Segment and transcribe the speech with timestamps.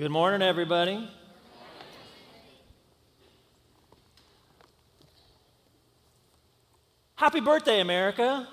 [0.00, 1.06] Good morning, everybody.
[7.16, 8.48] Happy birthday, America.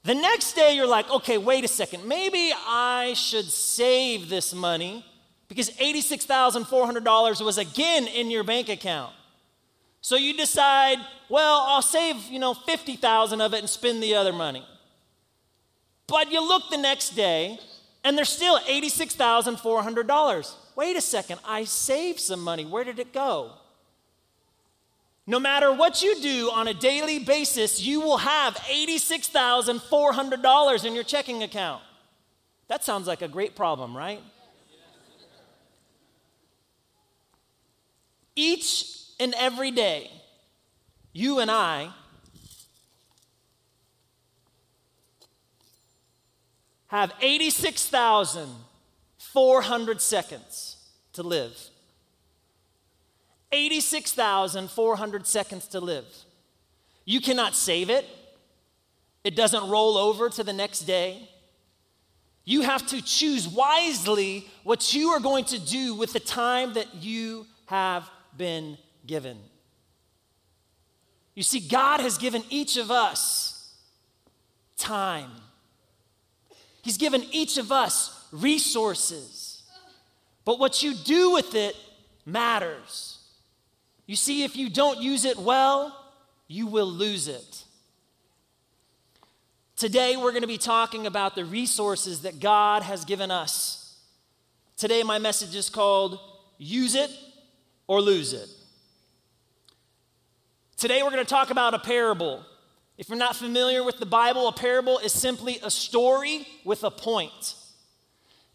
[0.02, 2.06] The next day, you're like, okay, wait a second.
[2.06, 5.04] Maybe I should save this money
[5.48, 9.12] because $86,400 was again in your bank account.
[10.00, 10.98] So you decide,
[11.28, 14.64] well, I'll save, you know, 50,000 of it and spend the other money.
[16.06, 17.58] But you look the next day
[18.02, 20.54] and there's still $86,400.
[20.76, 22.64] Wait a second, I saved some money.
[22.64, 23.52] Where did it go?
[25.30, 31.04] No matter what you do on a daily basis, you will have $86,400 in your
[31.04, 31.84] checking account.
[32.66, 34.20] That sounds like a great problem, right?
[38.34, 40.10] Each and every day,
[41.12, 41.92] you and I
[46.88, 50.76] have 86,400 seconds
[51.12, 51.70] to live.
[53.52, 56.06] 86,400 seconds to live.
[57.04, 58.06] You cannot save it,
[59.24, 61.28] it doesn't roll over to the next day.
[62.44, 66.94] You have to choose wisely what you are going to do with the time that
[66.96, 69.38] you have been given.
[71.34, 73.74] You see, God has given each of us
[74.76, 75.30] time,
[76.82, 79.62] He's given each of us resources.
[80.46, 81.76] But what you do with it
[82.24, 83.09] matters.
[84.10, 85.96] You see, if you don't use it well,
[86.48, 87.64] you will lose it.
[89.76, 94.00] Today, we're going to be talking about the resources that God has given us.
[94.76, 96.18] Today, my message is called
[96.58, 97.08] Use It
[97.86, 98.48] or Lose It.
[100.76, 102.44] Today, we're going to talk about a parable.
[102.98, 106.90] If you're not familiar with the Bible, a parable is simply a story with a
[106.90, 107.54] point.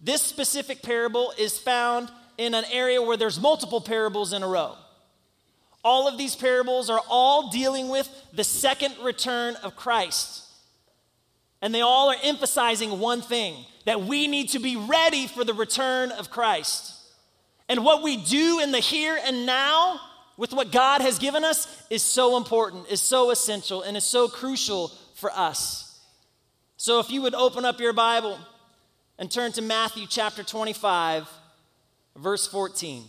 [0.02, 4.76] This specific parable is found in an area where there's multiple parables in a row.
[5.86, 10.44] All of these parables are all dealing with the second return of Christ.
[11.62, 15.54] And they all are emphasizing one thing that we need to be ready for the
[15.54, 16.92] return of Christ.
[17.70, 20.00] And what we do in the here and now
[20.38, 24.28] with what God has given us is so important, is so essential, and is so
[24.28, 26.00] crucial for us.
[26.78, 28.40] So if you would open up your Bible
[29.20, 31.30] and turn to Matthew chapter 25,
[32.16, 33.04] verse 14.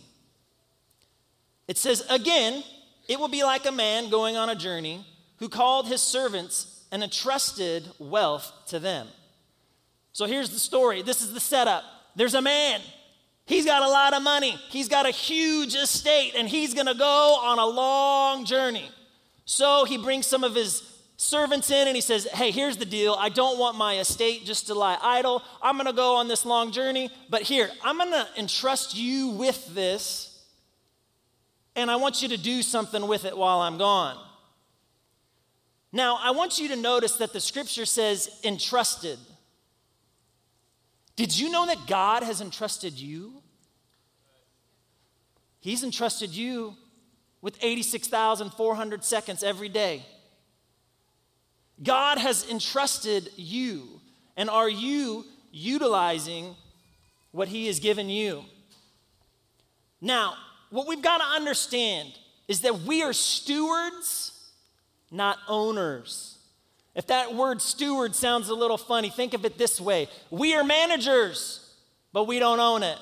[1.67, 2.63] It says, Again,
[3.07, 5.05] it will be like a man going on a journey
[5.37, 9.07] who called his servants and entrusted wealth to them.
[10.13, 11.01] So here's the story.
[11.01, 11.83] This is the setup.
[12.15, 12.81] There's a man.
[13.45, 14.59] He's got a lot of money.
[14.69, 18.89] He's got a huge estate, and he's going to go on a long journey.
[19.45, 20.83] So he brings some of his
[21.15, 23.15] servants in and he says, Hey, here's the deal.
[23.17, 25.41] I don't want my estate just to lie idle.
[25.61, 29.29] I'm going to go on this long journey, but here, I'm going to entrust you
[29.29, 30.26] with this
[31.77, 34.17] and I want you to do something with it while I'm gone.
[35.93, 39.19] Now, I want you to notice that the scripture says entrusted.
[41.15, 43.41] Did you know that God has entrusted you?
[45.61, 46.75] He's entrusted you
[47.41, 50.03] with 86,400 seconds every day.
[51.83, 54.01] God has entrusted you,
[54.35, 56.55] and are you utilizing
[57.31, 58.43] what He has given you?
[60.01, 60.35] Now,
[60.69, 62.11] what we've got to understand
[62.47, 64.31] is that we are stewards,
[65.11, 66.37] not owners.
[66.95, 70.63] If that word steward sounds a little funny, think of it this way we are
[70.63, 71.75] managers,
[72.11, 72.97] but we don't own it.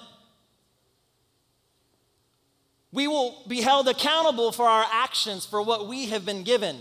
[2.91, 6.77] We will be held accountable for our actions, for what we have been given.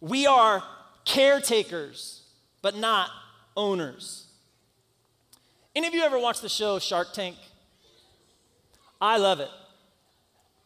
[0.00, 0.62] We are
[1.04, 2.22] caretakers,
[2.62, 3.10] but not
[3.56, 4.26] owners.
[5.74, 7.36] Any of you ever watched the show Shark Tank?
[9.04, 9.50] I love it.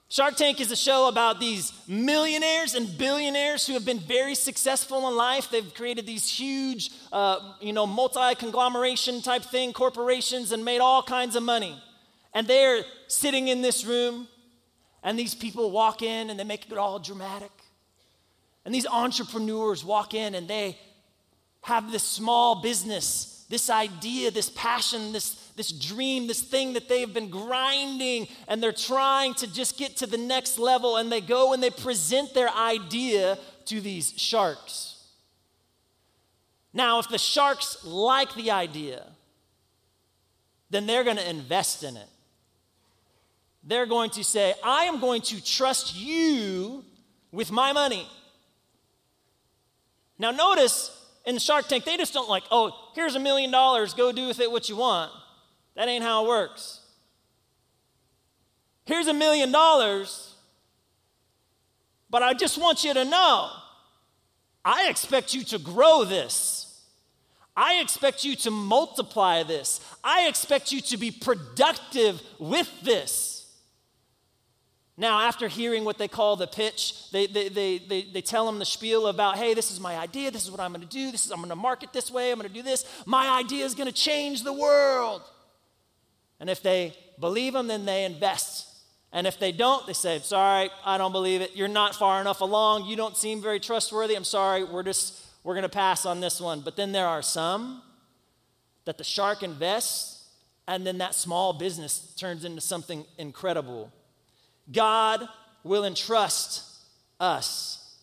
[0.09, 5.09] Shark Tank is a show about these millionaires and billionaires who have been very successful
[5.09, 5.51] in life.
[5.51, 11.03] They've created these huge, uh, you know, multi conglomeration type thing, corporations, and made all
[11.03, 11.83] kinds of money.
[12.33, 14.29] And they're sitting in this room,
[15.03, 17.51] and these people walk in and they make it all dramatic.
[18.65, 20.79] And these entrepreneurs walk in and they
[21.63, 27.13] have this small business, this idea, this passion, this this dream, this thing that they've
[27.13, 30.97] been grinding, and they're trying to just get to the next level.
[30.97, 35.05] And they go and they present their idea to these sharks.
[36.73, 39.05] Now, if the sharks like the idea,
[40.71, 42.09] then they're going to invest in it.
[43.65, 46.85] They're going to say, I am going to trust you
[47.33, 48.09] with my money.
[50.19, 50.95] Now, notice
[51.27, 54.27] in the Shark Tank, they just don't like, oh, here's a million dollars, go do
[54.27, 55.13] with it what you want.
[55.79, 56.81] That ain't how it works.
[58.85, 60.35] Here's a million dollars,
[62.11, 63.49] but I just want you to know
[64.65, 66.83] I expect you to grow this.
[67.57, 69.81] I expect you to multiply this.
[70.03, 73.57] I expect you to be productive with this.
[74.97, 78.59] Now, after hearing what they call the pitch, they, they, they, they, they tell them
[78.59, 81.25] the spiel about, hey, this is my idea, this is what I'm gonna do, this
[81.25, 82.85] is, I'm gonna market this way, I'm gonna do this.
[83.07, 85.23] My idea is gonna change the world.
[86.41, 88.67] And if they believe them, then they invest.
[89.13, 91.57] And if they don't, they say, Sorry, I don't believe it.
[91.57, 92.87] You're not far enough along.
[92.87, 94.15] You don't seem very trustworthy.
[94.15, 94.65] I'm sorry.
[94.65, 96.61] We're just, we're going to pass on this one.
[96.61, 97.83] But then there are some
[98.85, 100.27] that the shark invests,
[100.67, 103.93] and then that small business turns into something incredible.
[104.71, 105.29] God
[105.63, 106.65] will entrust
[107.21, 107.97] us.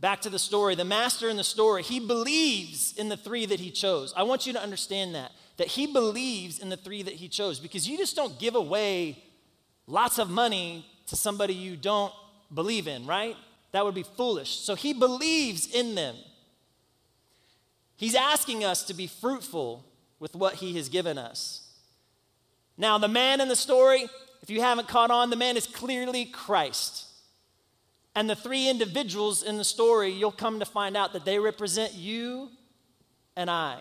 [0.00, 0.74] Back to the story.
[0.74, 4.12] The master in the story, he believes in the three that he chose.
[4.16, 7.60] I want you to understand that that he believes in the three that he chose
[7.60, 9.22] because you just don't give away
[9.86, 12.12] lots of money to somebody you don't
[12.52, 13.36] believe in, right?
[13.72, 14.50] That would be foolish.
[14.50, 16.16] So he believes in them.
[17.96, 19.84] He's asking us to be fruitful
[20.18, 21.68] with what he has given us.
[22.76, 24.08] Now, the man in the story,
[24.42, 27.06] if you haven't caught on, the man is clearly Christ.
[28.16, 31.94] And the three individuals in the story, you'll come to find out that they represent
[31.94, 32.50] you
[33.36, 33.78] and I.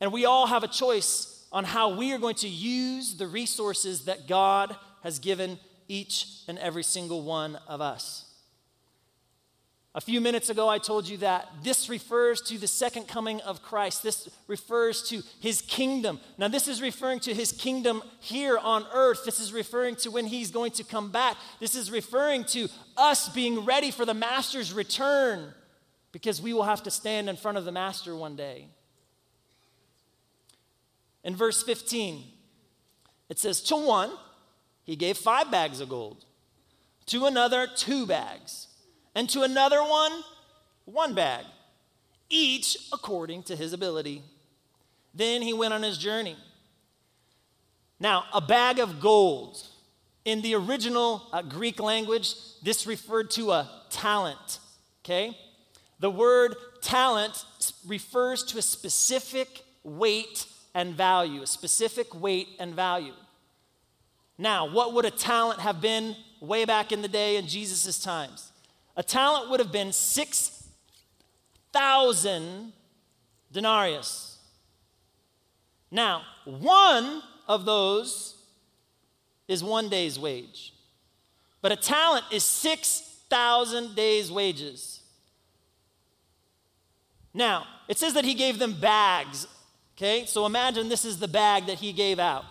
[0.00, 4.04] And we all have a choice on how we are going to use the resources
[4.04, 5.58] that God has given
[5.88, 8.26] each and every single one of us.
[9.92, 13.60] A few minutes ago, I told you that this refers to the second coming of
[13.60, 14.04] Christ.
[14.04, 16.20] This refers to his kingdom.
[16.38, 19.24] Now, this is referring to his kingdom here on earth.
[19.24, 21.36] This is referring to when he's going to come back.
[21.58, 25.52] This is referring to us being ready for the master's return
[26.12, 28.68] because we will have to stand in front of the master one day.
[31.24, 32.24] In verse 15,
[33.28, 34.10] it says, To one,
[34.84, 36.24] he gave five bags of gold,
[37.06, 38.68] to another, two bags,
[39.14, 40.12] and to another one,
[40.84, 41.44] one bag,
[42.28, 44.22] each according to his ability.
[45.14, 46.36] Then he went on his journey.
[47.98, 49.62] Now, a bag of gold.
[50.24, 54.58] In the original uh, Greek language, this referred to a talent,
[55.02, 55.36] okay?
[55.98, 57.44] The word talent
[57.86, 63.14] refers to a specific weight and value, a specific weight and value.
[64.38, 68.50] Now, what would a talent have been way back in the day in Jesus' times?
[68.96, 72.72] A talent would have been 6,000
[73.52, 74.38] denarius.
[75.90, 78.36] Now, one of those
[79.48, 80.74] is one day's wage,
[81.60, 85.00] but a talent is 6,000 days' wages.
[87.34, 89.46] Now, it says that he gave them bags
[90.00, 92.46] Okay, so imagine this is the bag that he gave out.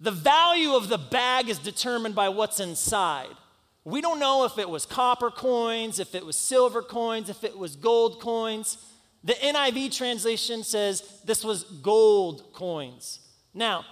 [0.00, 3.34] The value of the bag is determined by what's inside.
[3.82, 7.56] We don't know if it was copper coins, if it was silver coins, if it
[7.56, 8.76] was gold coins.
[9.24, 13.20] The NIV translation says this was gold coins.
[13.54, 13.86] Now,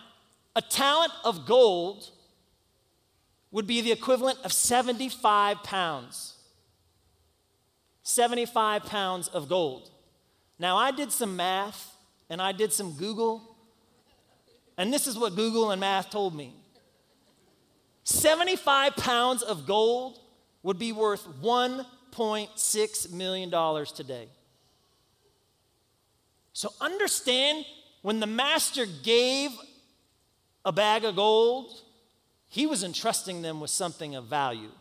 [0.54, 2.10] a talent of gold
[3.52, 6.34] would be the equivalent of 75 pounds.
[8.02, 9.90] 75 pounds of gold.
[10.60, 11.96] Now, I did some math
[12.28, 13.56] and I did some Google,
[14.76, 16.54] and this is what Google and math told me
[18.04, 20.20] 75 pounds of gold
[20.62, 24.28] would be worth $1.6 million today.
[26.52, 27.64] So understand
[28.02, 29.52] when the master gave
[30.66, 31.72] a bag of gold,
[32.48, 34.72] he was entrusting them with something of value,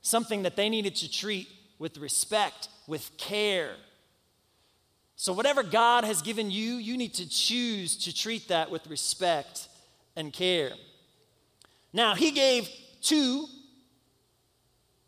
[0.00, 1.48] something that they needed to treat
[1.78, 3.76] with respect, with care.
[5.16, 9.68] So, whatever God has given you, you need to choose to treat that with respect
[10.16, 10.72] and care.
[11.92, 12.68] Now, he gave
[13.00, 13.46] two.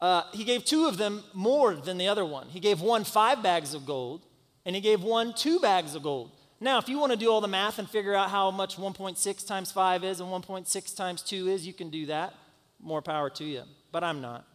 [0.01, 2.49] Uh, he gave two of them more than the other one.
[2.49, 4.25] He gave one five bags of gold,
[4.65, 6.31] and he gave one two bags of gold.
[6.61, 9.47] Now, if you want to do all the math and figure out how much 1.6
[9.47, 12.33] times 5 is and 1.6 times 2 is, you can do that.
[12.81, 13.63] More power to you.
[13.93, 14.47] But I'm not.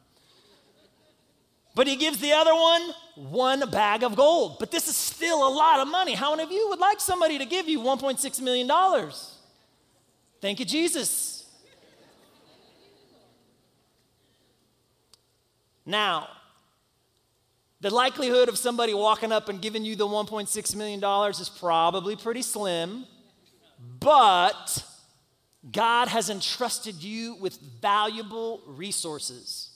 [1.74, 4.58] But he gives the other one one bag of gold.
[4.60, 6.14] But this is still a lot of money.
[6.14, 8.70] How many of you would like somebody to give you $1.6 million?
[10.42, 11.46] Thank you, Jesus.
[15.86, 16.30] Now,
[17.82, 22.44] the likelihood of somebody walking up and giving you the $1.6 million is probably pretty
[22.44, 23.06] slim,
[24.00, 24.86] but
[25.72, 29.71] God has entrusted you with valuable resources.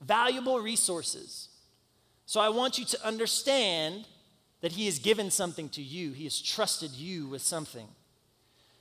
[0.00, 1.48] Valuable resources.
[2.26, 4.06] So I want you to understand
[4.60, 7.88] that He has given something to you, He has trusted you with something.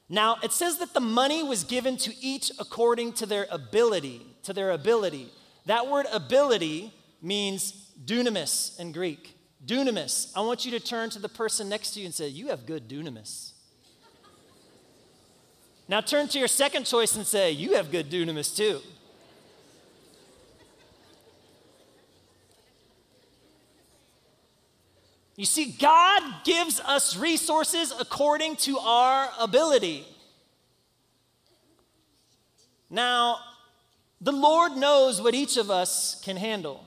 [0.10, 4.54] Now, it says that the money was given to each according to their ability, to
[4.54, 5.30] their ability.
[5.68, 9.36] That word ability means dunamis in Greek.
[9.64, 10.32] Dunamis.
[10.36, 12.66] I want you to turn to the person next to you and say, You have
[12.66, 13.52] good dunamis.
[15.88, 18.82] now turn to your second choice and say, You have good dunamis too.
[25.40, 30.06] You see, God gives us resources according to our ability.
[32.90, 33.38] Now,
[34.20, 36.84] the Lord knows what each of us can handle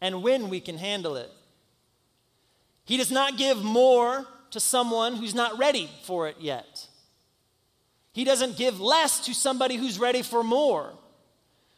[0.00, 1.28] and when we can handle it.
[2.84, 6.86] He does not give more to someone who's not ready for it yet.
[8.12, 10.92] He doesn't give less to somebody who's ready for more.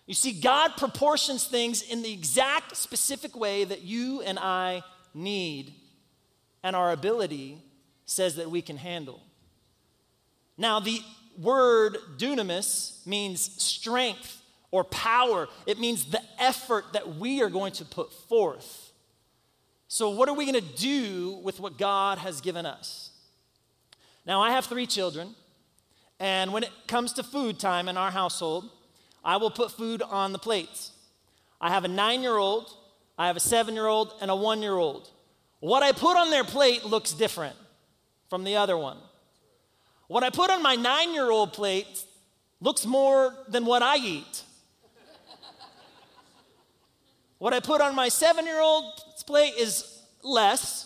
[0.05, 4.83] You see, God proportions things in the exact specific way that you and I
[5.19, 5.75] need,
[6.63, 7.59] and our ability
[8.07, 9.21] says that we can handle.
[10.57, 11.01] Now, the
[11.39, 15.49] word dunamis means strength or power.
[15.67, 18.93] It means the effort that we are going to put forth.
[19.89, 23.11] So, what are we going to do with what God has given us?
[24.27, 25.35] Now, I have three children,
[26.21, 28.69] and when it comes to food time in our household,
[29.25, 30.93] I will put food on the plates.
[31.61, 32.71] I have a nine year old,
[33.19, 35.11] I have a seven year old, and a one year old.
[35.61, 37.57] What I put on their plate looks different
[38.31, 38.99] from the other one.
[40.07, 42.05] What I put on my nine year old plate
[42.61, 44.43] looks more than what I eat.
[47.39, 50.85] What I put on my seven year old's plate is less.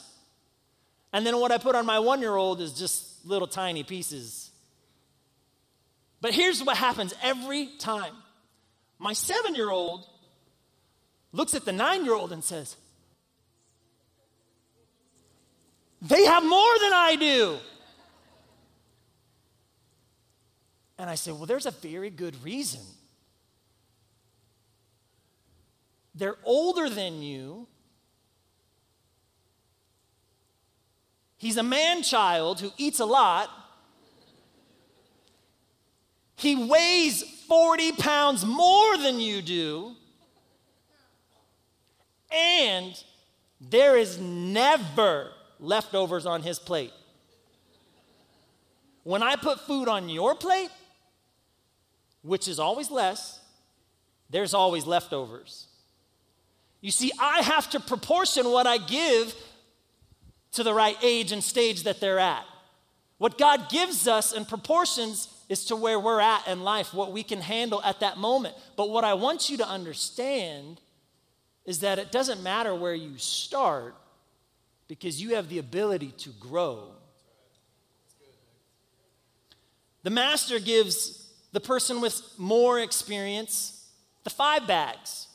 [1.13, 4.51] And then what I put on my one year old is just little tiny pieces.
[6.21, 8.15] But here's what happens every time
[8.99, 10.07] my seven year old
[11.33, 12.77] looks at the nine year old and says,
[16.01, 17.59] They have more than I do.
[20.99, 22.81] And I say, Well, there's a very good reason.
[26.15, 27.67] They're older than you.
[31.39, 33.51] He's a man child who eats a lot.
[36.37, 39.97] He weighs 40 pounds more than you do.
[42.35, 43.03] And
[43.61, 46.93] there is never leftovers on his plate.
[49.05, 50.71] When I put food on your plate,
[52.23, 53.41] which is always less,
[54.31, 55.67] there's always leftovers.
[56.81, 59.35] You see, I have to proportion what I give
[60.53, 62.45] to the right age and stage that they're at.
[63.19, 67.23] What God gives us in proportions is to where we're at in life, what we
[67.23, 68.57] can handle at that moment.
[68.77, 70.81] But what I want you to understand
[71.65, 73.95] is that it doesn't matter where you start
[74.89, 76.91] because you have the ability to grow.
[80.03, 83.79] The master gives the person with more experience
[84.25, 85.29] the five bags.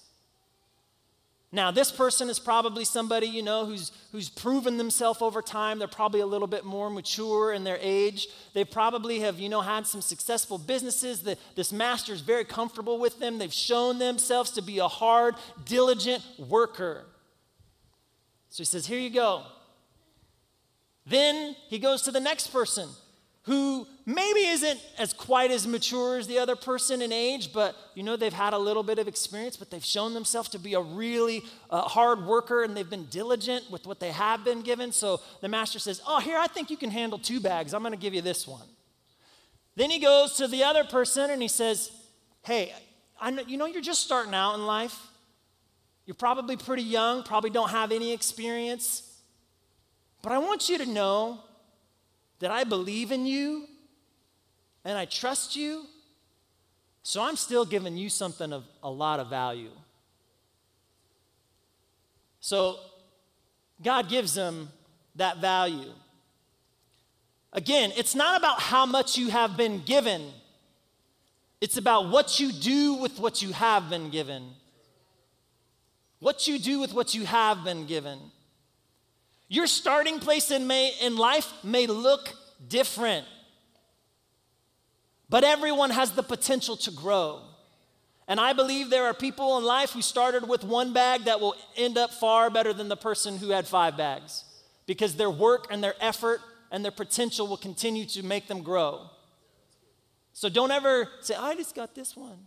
[1.51, 5.79] Now, this person is probably somebody, you know, who's, who's proven themselves over time.
[5.79, 8.27] They're probably a little bit more mature in their age.
[8.53, 11.21] They probably have, you know, had some successful businesses.
[11.21, 13.37] The, this master is very comfortable with them.
[13.37, 17.05] They've shown themselves to be a hard, diligent worker.
[18.49, 19.43] So he says, Here you go.
[21.05, 22.89] Then he goes to the next person
[23.47, 28.03] who maybe isn't as quite as mature as the other person in age, but you
[28.03, 30.81] know, they've had a little bit of experience, but they've shown themselves to be a
[30.81, 34.91] really uh, hard worker and they've been diligent with what they have been given.
[34.91, 37.73] So the master says, Oh, here, I think you can handle two bags.
[37.73, 38.67] I'm going to give you this one.
[39.77, 41.89] Then he goes to the other person and he says,
[42.43, 42.73] Hey,
[43.21, 45.07] I know, you know, you're just starting out in life.
[46.05, 49.03] You're probably pretty young, probably don't have any experience.
[50.21, 51.39] But I want you to know
[52.39, 53.65] that I believe in you
[54.85, 55.83] and I trust you.
[57.03, 59.71] So I'm still giving you something of a lot of value.
[62.39, 62.77] So
[63.81, 64.69] God gives them
[65.15, 65.91] that value.
[67.53, 70.31] Again, it's not about how much you have been given,
[71.59, 74.49] it's about what you do with what you have been given.
[76.19, 78.19] What you do with what you have been given.
[79.49, 82.33] Your starting place in, may, in life may look
[82.67, 83.25] different,
[85.29, 87.41] but everyone has the potential to grow.
[88.27, 91.55] And I believe there are people in life who started with one bag that will
[91.77, 94.43] end up far better than the person who had five bags
[94.85, 99.09] because their work and their effort and their potential will continue to make them grow.
[100.33, 102.37] So don't ever say, I just got this one.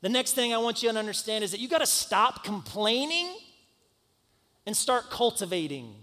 [0.00, 3.36] The next thing I want you to understand is that you got to stop complaining
[4.66, 5.94] and start cultivating.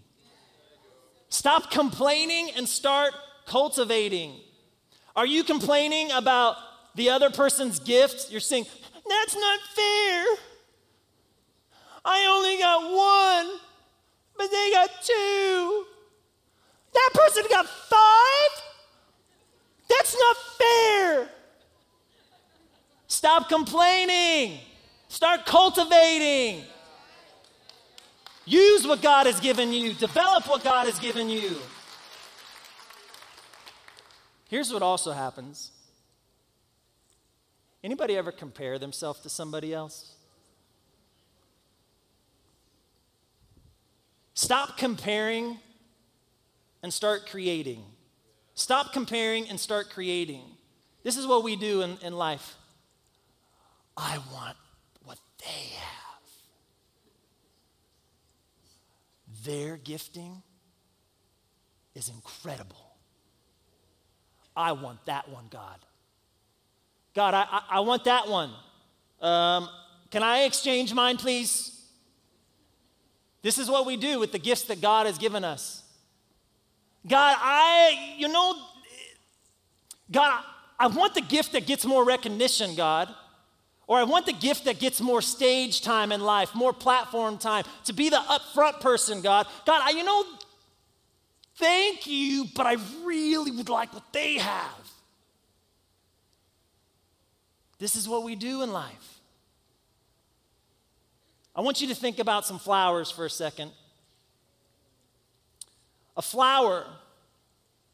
[1.30, 3.14] Stop complaining and start
[3.46, 4.36] cultivating.
[5.16, 6.58] Are you complaining about
[6.96, 8.32] the other person's gift?
[8.32, 8.66] You're saying,
[9.08, 10.26] that's not fair.
[12.04, 13.60] I only got one,
[14.38, 15.86] but they got two.
[16.94, 18.64] That person got five?
[19.90, 21.30] That's not fair.
[23.16, 24.60] Stop complaining.
[25.08, 26.66] Start cultivating.
[28.44, 31.56] Use what God has given you, develop what God has given you.
[34.50, 35.72] Here's what also happens.
[37.86, 40.16] Anybody ever compare themselves to somebody else?
[44.34, 45.58] Stop comparing
[46.84, 47.82] and start creating.
[48.56, 50.44] Stop comparing and start creating.
[51.04, 52.58] This is what we do in, in life.
[53.98, 54.58] I want
[55.04, 56.22] what they have.
[59.44, 60.42] Their gifting
[61.94, 62.96] is incredible.
[64.56, 65.80] I want that one, God.
[67.14, 68.52] God, I, I, I want that one.
[69.22, 69.70] Um,
[70.12, 71.72] can I exchange mine, please?
[73.42, 75.84] This is what we do with the gifts that God has given us.
[77.08, 78.56] God, I, you know,
[80.12, 80.44] God,
[80.80, 83.14] I want the gift that gets more recognition, God.
[83.88, 87.66] Or I want the gift that gets more stage time in life, more platform time,
[87.86, 89.46] to be the upfront person, God.
[89.66, 90.26] God, I, you know,
[91.58, 94.92] thank you, but I really would like what they have.
[97.78, 99.20] This is what we do in life.
[101.56, 103.72] I want you to think about some flowers for a second.
[106.18, 106.86] A flower,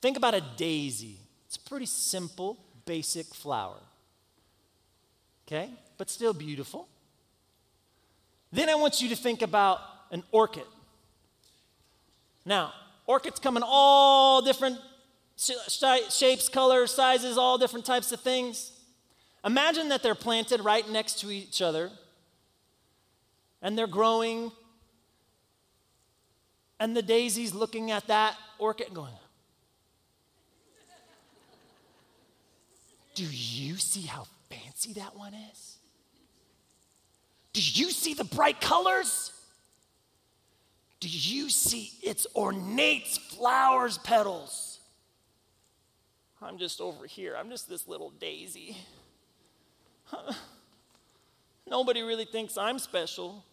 [0.02, 1.18] think about a daisy.
[1.48, 3.78] It's a pretty simple, basic flower
[5.52, 6.88] okay, but still beautiful.
[8.52, 9.80] Then I want you to think about
[10.12, 10.64] an orchid.
[12.46, 12.74] Now,
[13.06, 14.78] orchids come in all different
[15.38, 18.72] shapes, colors, sizes, all different types of things.
[19.44, 21.90] Imagine that they're planted right next to each other
[23.62, 24.52] and they're growing,
[26.80, 29.14] and the daisy's looking at that orchid going,
[33.14, 35.78] Do you see how fancy that one is?
[37.54, 39.32] Did you see the bright colors?
[41.00, 44.80] Do you see its ornate flowers petals?
[46.42, 47.36] I'm just over here.
[47.38, 48.78] I'm just this little daisy.
[51.68, 53.44] Nobody really thinks I'm special.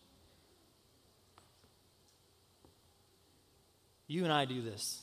[4.07, 5.03] You and I do this.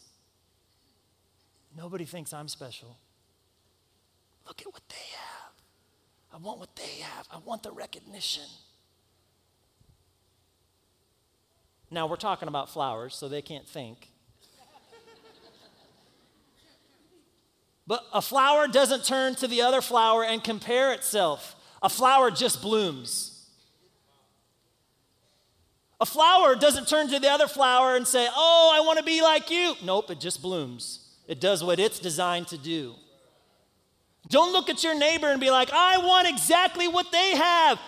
[1.77, 2.97] Nobody thinks I'm special.
[4.47, 5.44] Look at what they have.
[6.35, 7.27] I want what they have.
[7.31, 8.43] I want the recognition.
[11.89, 14.09] Now, we're talking about flowers, so they can't think.
[17.87, 21.55] but a flower doesn't turn to the other flower and compare itself.
[21.81, 23.47] a flower just blooms.
[26.01, 29.21] A flower doesn't turn to the other flower and say, Oh, I want to be
[29.21, 29.75] like you.
[29.81, 31.07] Nope, it just blooms.
[31.29, 32.95] It does what it's designed to do.
[34.29, 37.79] Don't look at your neighbor and be like, I want exactly what they have.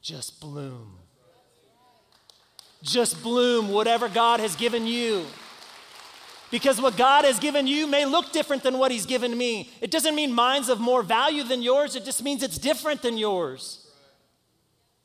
[0.00, 0.98] Just bloom.
[2.82, 5.24] Just bloom whatever God has given you.
[6.50, 9.70] Because what God has given you may look different than what He's given me.
[9.80, 13.16] It doesn't mean mine's of more value than yours, it just means it's different than
[13.16, 13.86] yours.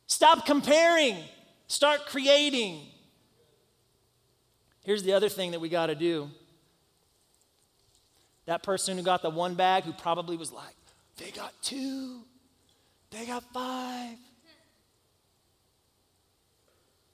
[0.07, 1.17] Stop comparing,
[1.67, 2.81] start creating.
[4.83, 6.29] Here's the other thing that we got to do.
[8.47, 10.75] That person who got the one bag who probably was like,
[11.17, 12.21] they got two,
[13.11, 14.17] they got five.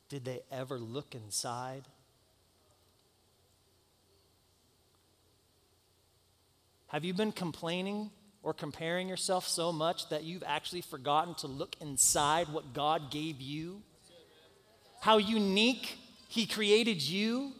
[0.09, 1.83] Did they ever look inside?
[6.89, 8.11] Have you been complaining
[8.43, 13.41] or comparing yourself so much that you've actually forgotten to look inside what God gave
[13.41, 13.81] you?
[15.01, 17.53] How unique He created you?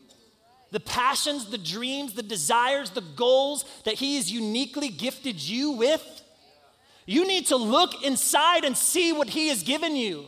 [0.73, 6.23] The passions, the dreams, the desires, the goals that He has uniquely gifted you with?
[7.05, 10.25] You need to look inside and see what He has given you.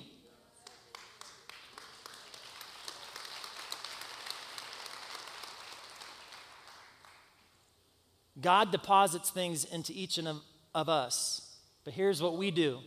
[8.40, 10.42] God deposits things into each of,
[10.76, 11.56] of us.
[11.84, 12.82] But here's what we do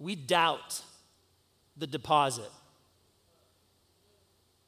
[0.00, 0.82] we doubt
[1.76, 2.50] the deposit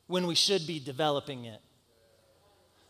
[0.07, 1.61] when we should be developing it.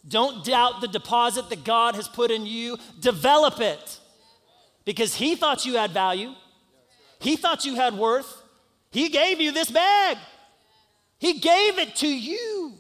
[0.06, 4.00] Don't doubt the deposit that God has put in you, develop it.
[4.84, 6.32] Because He thought you had value,
[7.18, 8.42] He thought you had worth.
[8.90, 10.18] He gave you this bag,
[11.18, 12.74] He gave it to you.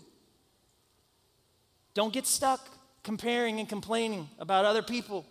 [1.94, 2.60] Don't get stuck
[3.04, 5.24] comparing and complaining about other people.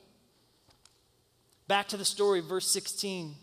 [1.68, 3.36] Back to the story, verse 16.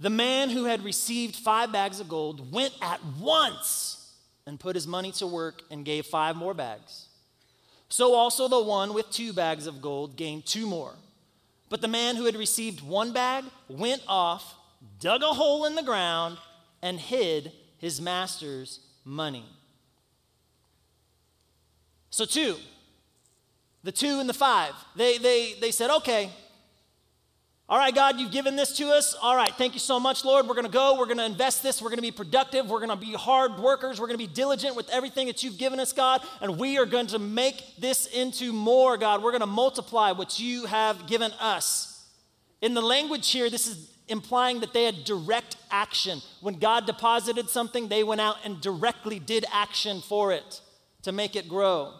[0.00, 4.14] The man who had received five bags of gold went at once
[4.46, 7.06] and put his money to work and gave five more bags.
[7.88, 10.94] So also the one with two bags of gold gained two more.
[11.68, 14.54] But the man who had received one bag went off,
[15.00, 16.38] dug a hole in the ground,
[16.80, 19.44] and hid his master's money.
[22.10, 22.56] So, two,
[23.82, 26.30] the two and the five, they, they, they said, okay,
[27.70, 29.14] all right, God, you've given this to us.
[29.20, 30.46] All right, thank you so much, Lord.
[30.46, 30.98] We're going to go.
[30.98, 31.82] We're going to invest this.
[31.82, 32.70] We're going to be productive.
[32.70, 34.00] We're going to be hard workers.
[34.00, 36.22] We're going to be diligent with everything that you've given us, God.
[36.40, 39.22] And we are going to make this into more, God.
[39.22, 42.06] We're going to multiply what you have given us.
[42.62, 46.22] In the language here, this is implying that they had direct action.
[46.40, 50.62] When God deposited something, they went out and directly did action for it
[51.02, 51.92] to make it grow.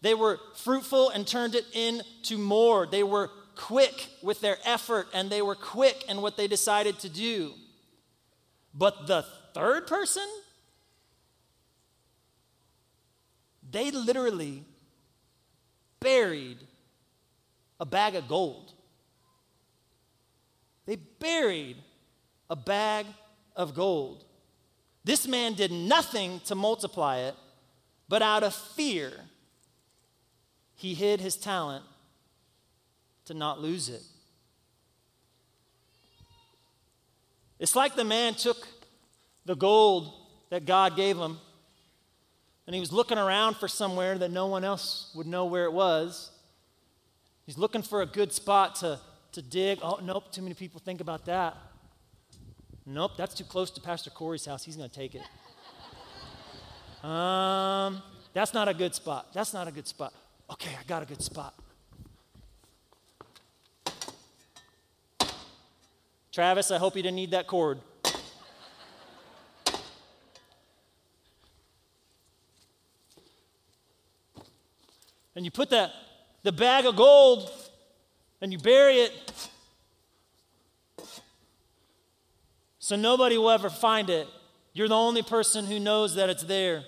[0.00, 2.86] They were fruitful and turned it into more.
[2.86, 7.08] They were quick with their effort and they were quick in what they decided to
[7.08, 7.52] do.
[8.74, 10.26] But the third person,
[13.70, 14.64] they literally
[16.00, 16.58] buried
[17.80, 18.72] a bag of gold.
[20.86, 21.76] They buried
[22.50, 23.06] a bag
[23.54, 24.24] of gold.
[25.04, 27.34] This man did nothing to multiply it,
[28.08, 29.12] but out of fear,
[30.74, 31.84] he hid his talent
[33.26, 34.02] to not lose it.
[37.58, 38.66] It's like the man took
[39.44, 40.12] the gold
[40.50, 41.38] that God gave him
[42.66, 45.72] and he was looking around for somewhere that no one else would know where it
[45.72, 46.30] was.
[47.46, 49.00] He's looking for a good spot to
[49.32, 49.78] to dig.
[49.82, 51.56] Oh, nope, too many people think about that.
[52.84, 54.64] Nope, that's too close to Pastor Corey's house.
[54.64, 55.22] He's going to take it.
[57.02, 58.00] Um,
[58.32, 59.32] that's not a good spot.
[59.34, 60.14] That's not a good spot.
[60.52, 61.52] Okay, I got a good spot.
[66.32, 67.78] Travis, I hope you didn't need that cord.
[75.36, 75.90] And you put that
[76.42, 77.50] the bag of gold
[78.40, 79.12] and you bury it
[82.78, 84.26] so nobody will ever find it.
[84.72, 86.84] You're the only person who knows that it's there.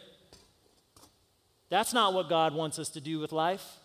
[1.68, 3.78] That's not what God wants us to do with life.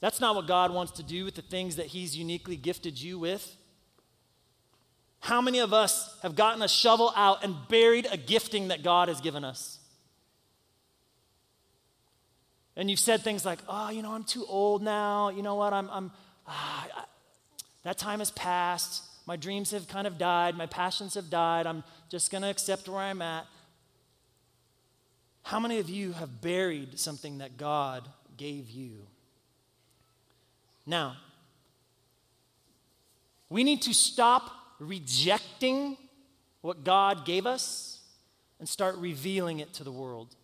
[0.00, 3.18] That's not what God wants to do with the things that He's uniquely gifted you
[3.18, 3.56] with.
[5.24, 9.08] How many of us have gotten a shovel out and buried a gifting that God
[9.08, 9.78] has given us?
[12.76, 15.30] And you've said things like, oh, you know, I'm too old now.
[15.30, 15.72] You know what?
[15.72, 16.10] I'm, I'm
[16.46, 17.04] ah, I,
[17.84, 19.02] that time has passed.
[19.26, 20.58] My dreams have kind of died.
[20.58, 21.66] My passions have died.
[21.66, 23.46] I'm just going to accept where I'm at.
[25.42, 28.06] How many of you have buried something that God
[28.36, 29.06] gave you.
[30.86, 31.16] Now,
[33.48, 34.50] we need to stop
[34.84, 35.96] rejecting
[36.60, 38.00] what God gave us
[38.58, 40.34] and start revealing it to the world.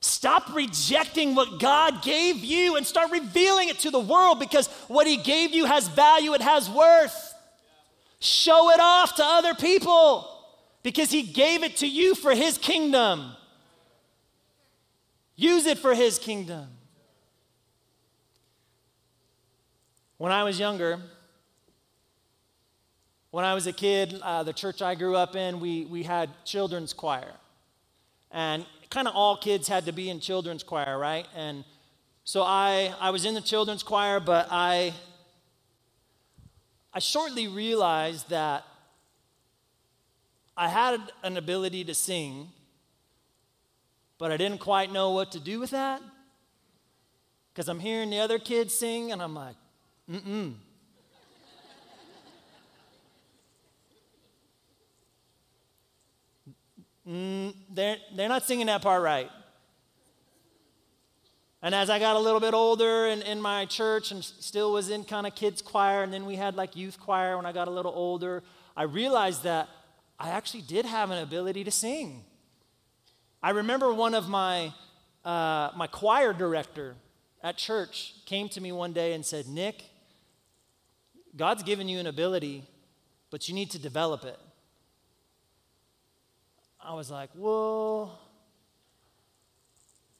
[0.00, 5.06] Stop rejecting what God gave you and start revealing it to the world because what
[5.06, 7.34] He gave you has value, it has worth.
[8.18, 10.28] Show it off to other people
[10.82, 13.32] because He gave it to you for His kingdom.
[15.36, 16.66] Use it for His kingdom.
[20.18, 21.00] When I was younger,
[23.32, 26.28] when I was a kid, uh, the church I grew up in, we, we had
[26.44, 27.32] children's choir.
[28.30, 31.26] And kind of all kids had to be in children's choir, right?
[31.34, 31.64] And
[32.24, 34.92] so I, I was in the children's choir, but I,
[36.92, 38.64] I shortly realized that
[40.54, 42.48] I had an ability to sing,
[44.18, 46.02] but I didn't quite know what to do with that.
[47.54, 49.56] Because I'm hearing the other kids sing, and I'm like,
[50.10, 50.54] mm mm.
[57.08, 59.30] Mm, they're, they're not singing that part right.
[61.64, 64.90] And as I got a little bit older in, in my church and still was
[64.90, 67.68] in kind of kids' choir, and then we had like youth choir when I got
[67.68, 68.42] a little older,
[68.76, 69.68] I realized that
[70.18, 72.24] I actually did have an ability to sing.
[73.42, 74.72] I remember one of my,
[75.24, 76.96] uh, my choir director
[77.42, 79.84] at church came to me one day and said, Nick,
[81.36, 82.64] God's given you an ability,
[83.30, 84.38] but you need to develop it.
[86.84, 88.18] I was like, well,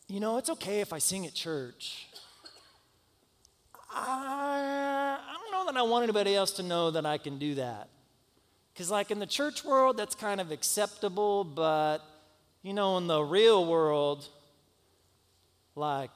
[0.06, 2.06] you know, it's okay if I sing at church.
[3.90, 7.56] I, I don't know that I want anybody else to know that I can do
[7.56, 7.88] that.
[8.72, 11.98] Because, like, in the church world, that's kind of acceptable, but,
[12.62, 14.28] you know, in the real world,
[15.74, 16.10] like,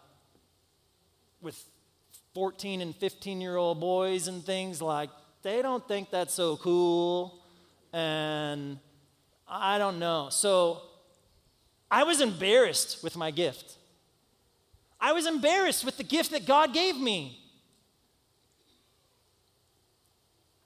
[1.43, 1.63] with
[2.35, 5.11] 14 and 15 year old boys and things, like,
[5.43, 7.43] they don't think that's so cool.
[7.93, 8.79] And
[9.49, 10.29] I don't know.
[10.31, 10.83] So
[11.91, 13.77] I was embarrassed with my gift.
[15.01, 17.39] I was embarrassed with the gift that God gave me.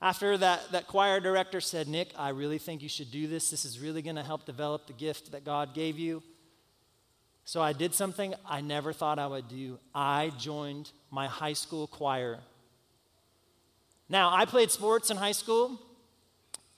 [0.02, 3.50] After that, that choir director said, Nick, I really think you should do this.
[3.50, 6.22] This is really going to help develop the gift that God gave you.
[7.44, 9.78] So I did something I never thought I would do.
[9.94, 12.38] I joined my high school choir.
[14.08, 15.78] Now, I played sports in high school.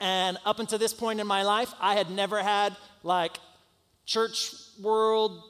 [0.03, 3.37] And up until this point in my life, I had never had like
[4.05, 5.41] church world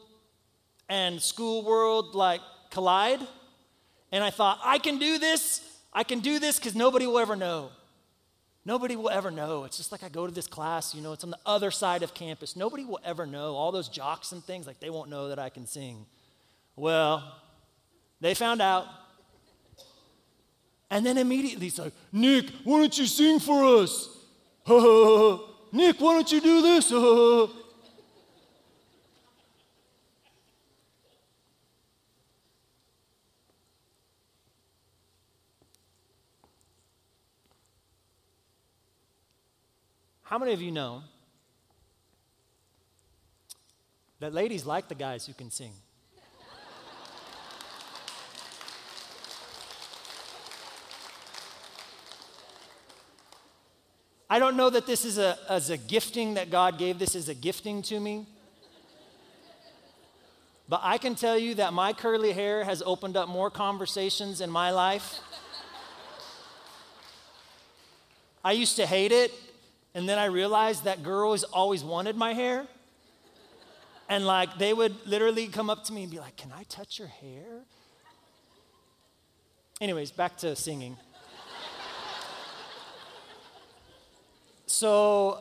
[0.88, 2.40] and school world like
[2.70, 3.20] collide.
[4.12, 5.68] And I thought, I can do this.
[5.92, 7.72] I can do this because nobody will ever know.
[8.64, 9.64] Nobody will ever know.
[9.64, 12.04] It's just like I go to this class, you know, it's on the other side
[12.04, 12.56] of campus.
[12.56, 13.56] Nobody will ever know.
[13.56, 16.06] All those jocks and things, like they won't know that I can sing.
[16.76, 17.42] Well,
[18.22, 18.86] they found out.
[20.92, 24.20] And then immediately it's like, Nick, why don't you sing for us?
[25.74, 26.90] Nick, why don't you do this?
[40.24, 41.04] How many of you know
[44.20, 45.74] that ladies like the guys who can sing?
[54.34, 57.30] I don't know that this is a, as a gifting that God gave this as
[57.30, 58.26] a gifting to me.
[60.68, 64.50] But I can tell you that my curly hair has opened up more conversations in
[64.50, 65.20] my life.
[68.44, 69.32] I used to hate it,
[69.94, 72.66] and then I realized that girls always wanted my hair.
[74.10, 76.98] And like they would literally come up to me and be like, Can I touch
[76.98, 77.60] your hair?
[79.80, 80.98] Anyways, back to singing.
[84.74, 85.38] So,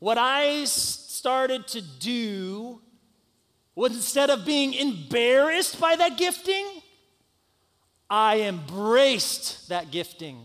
[0.00, 2.80] what I started to do
[3.76, 6.66] was instead of being embarrassed by that gifting,
[8.10, 10.40] I embraced that gifting.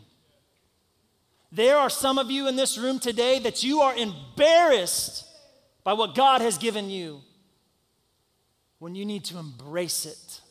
[1.52, 5.26] There are some of you in this room today that you are embarrassed
[5.84, 7.22] by what God has given you
[8.78, 10.42] when you need to embrace it.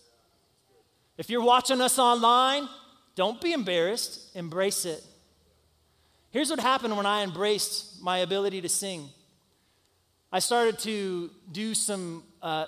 [1.16, 2.68] If you're watching us online,
[3.14, 5.04] don't be embarrassed, embrace it.
[6.33, 9.11] Here's what happened when I embraced my ability to sing.
[10.33, 12.64] I started to do some uh,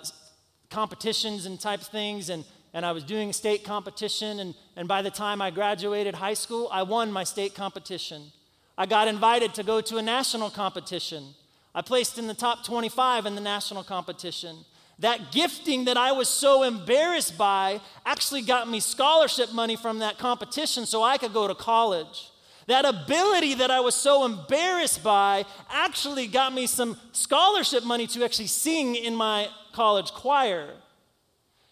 [0.69, 4.39] competitions and type things, and, and I was doing state competition.
[4.39, 8.31] And, and by the time I graduated high school, I won my state competition.
[8.77, 11.33] I got invited to go to a national competition.
[11.73, 14.57] I placed in the top 25 in the national competition.
[14.99, 20.19] That gifting that I was so embarrassed by actually got me scholarship money from that
[20.19, 22.29] competition so I could go to college.
[22.67, 28.23] That ability that I was so embarrassed by actually got me some scholarship money to
[28.23, 30.73] actually sing in my college choir.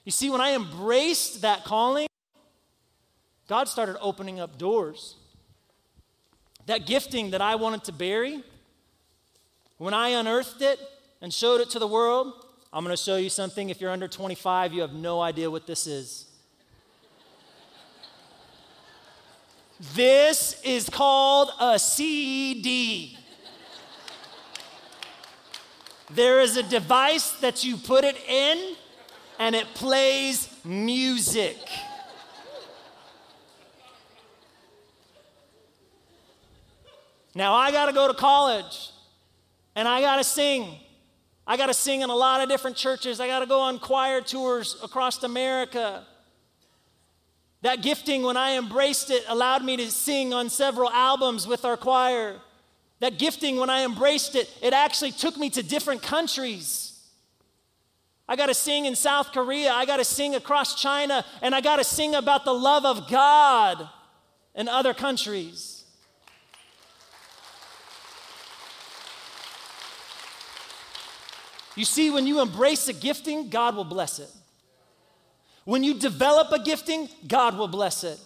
[0.06, 2.08] You see, when I embraced that calling,
[3.48, 5.16] God started opening up doors.
[6.68, 8.44] That gifting that I wanted to bury,
[9.78, 10.80] when I unearthed it
[11.22, 13.70] and showed it to the world, I'm going to show you something.
[13.70, 16.28] If you're under 25, you have no idea what this is.
[19.80, 23.18] This is called a CD.
[26.10, 28.76] There is a device that you put it in
[29.40, 31.58] and it plays music.
[37.36, 38.92] Now I got to go to college
[39.76, 40.76] and I got to sing.
[41.48, 43.20] I got to sing in a lot of different churches.
[43.20, 46.06] I got to go on choir tours across America.
[47.64, 51.78] That gifting, when I embraced it, allowed me to sing on several albums with our
[51.78, 52.42] choir.
[53.00, 57.00] That gifting, when I embraced it, it actually took me to different countries.
[58.28, 61.62] I got to sing in South Korea, I got to sing across China, and I
[61.62, 63.88] got to sing about the love of God
[64.56, 65.86] in other countries.
[71.78, 74.30] You see, when you embrace a gifting, God will bless it.
[75.66, 78.20] When you develop a gifting, God will bless it.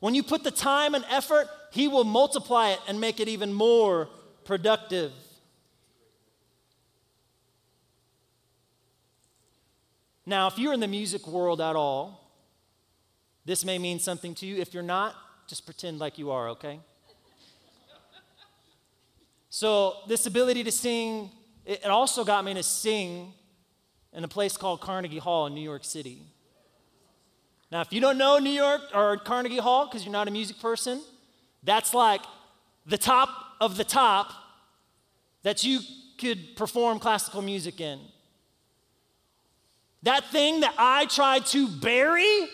[0.00, 3.52] When you put the time and effort, He will multiply it and make it even
[3.52, 4.08] more
[4.44, 5.12] productive.
[10.24, 12.32] Now, if you're in the music world at all,
[13.44, 14.56] this may mean something to you.
[14.56, 15.14] If you're not,
[15.46, 16.80] just pretend like you are, okay?
[19.50, 21.30] So, this ability to sing,
[21.64, 23.32] it also got me to sing
[24.12, 26.22] in a place called Carnegie Hall in New York City.
[27.70, 30.60] Now, if you don't know New York or Carnegie Hall because you're not a music
[30.60, 31.02] person,
[31.62, 32.20] that's like
[32.86, 33.28] the top
[33.60, 34.32] of the top
[35.42, 35.80] that you
[36.18, 37.98] could perform classical music in.
[40.02, 42.46] That thing that I tried to bury,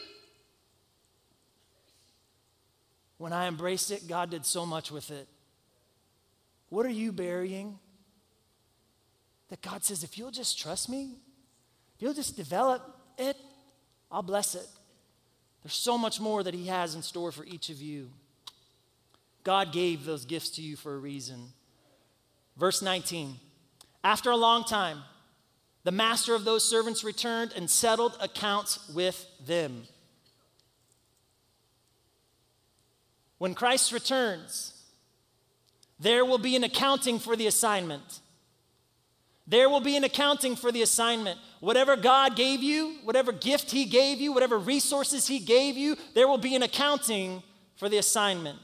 [3.18, 5.29] when I embraced it, God did so much with it.
[6.70, 7.79] What are you burying?
[9.51, 11.16] That God says, if you'll just trust me,
[11.94, 13.37] if you'll just develop it,
[14.11, 14.66] I'll bless it.
[15.62, 18.11] There's so much more that He has in store for each of you.
[19.44, 21.48] God gave those gifts to you for a reason.
[22.57, 23.37] Verse 19
[24.05, 25.03] After a long time,
[25.85, 29.85] the master of those servants returned and settled accounts with them.
[33.38, 34.72] When Christ returns,
[35.98, 38.20] there will be an accounting for the assignment.
[39.46, 41.38] There will be an accounting for the assignment.
[41.61, 46.28] Whatever God gave you, whatever gift He gave you, whatever resources He gave you, there
[46.28, 47.42] will be an accounting
[47.76, 48.59] for the assignment.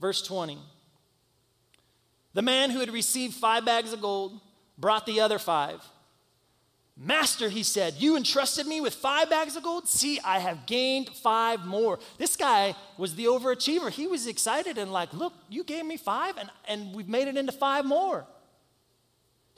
[0.00, 0.58] Verse 20
[2.34, 4.40] The man who had received five bags of gold
[4.76, 5.84] brought the other five.
[7.02, 9.88] Master, he said, you entrusted me with five bags of gold.
[9.88, 11.98] See, I have gained five more.
[12.18, 13.88] This guy was the overachiever.
[13.90, 17.38] He was excited and like, look, you gave me five, and, and we've made it
[17.38, 18.26] into five more.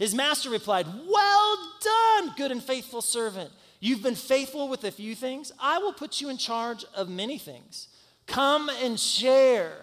[0.02, 3.52] His master replied, Well done, good and faithful servant.
[3.78, 5.52] You've been faithful with a few things.
[5.60, 7.86] I will put you in charge of many things.
[8.26, 9.76] Come and share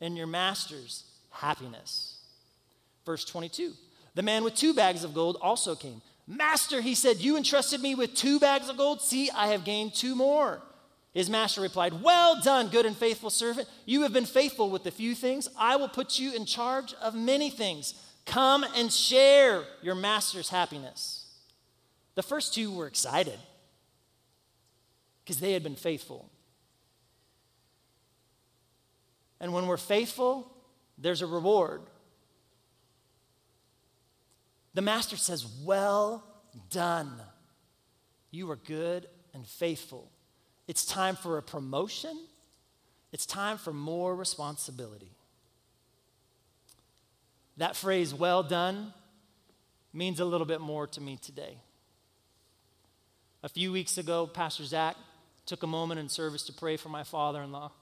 [0.00, 2.22] in your master's happiness.
[3.04, 3.74] Verse 22
[4.14, 6.00] The man with two bags of gold also came.
[6.26, 9.02] Master, he said, You entrusted me with two bags of gold.
[9.02, 10.62] See, I have gained two more.
[11.12, 13.68] His master replied, Well done, good and faithful servant.
[13.84, 15.46] You have been faithful with a few things.
[15.58, 17.92] I will put you in charge of many things.
[18.24, 21.26] Come and share your master's happiness.
[22.14, 23.38] The first two were excited
[25.24, 26.28] because they had been faithful.
[29.40, 30.52] And when we're faithful,
[30.98, 31.82] there's a reward.
[34.74, 36.24] The master says, Well
[36.70, 37.10] done.
[38.30, 40.10] You are good and faithful.
[40.68, 42.16] It's time for a promotion,
[43.12, 45.12] it's time for more responsibility.
[47.56, 48.92] That phrase, well done,
[49.92, 51.58] means a little bit more to me today.
[53.42, 54.96] A few weeks ago, Pastor Zach
[55.46, 57.72] took a moment in service to pray for my father in law.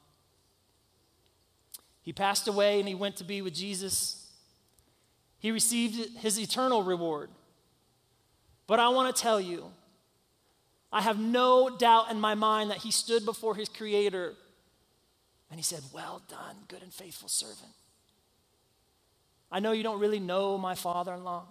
[2.02, 4.26] He passed away and he went to be with Jesus.
[5.38, 7.30] He received his eternal reward.
[8.66, 9.66] But I want to tell you,
[10.92, 14.34] I have no doubt in my mind that he stood before his Creator
[15.50, 17.74] and he said, Well done, good and faithful servant.
[19.50, 21.44] I know you don't really know my father in law.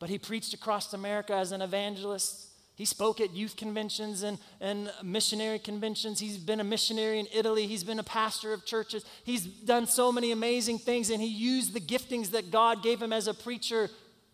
[0.00, 2.50] but he preached across America as an evangelist.
[2.76, 6.20] He spoke at youth conventions and, and missionary conventions.
[6.20, 7.66] He's been a missionary in Italy.
[7.66, 9.04] He's been a pastor of churches.
[9.24, 13.12] He's done so many amazing things, and he used the giftings that God gave him
[13.12, 13.90] as a preacher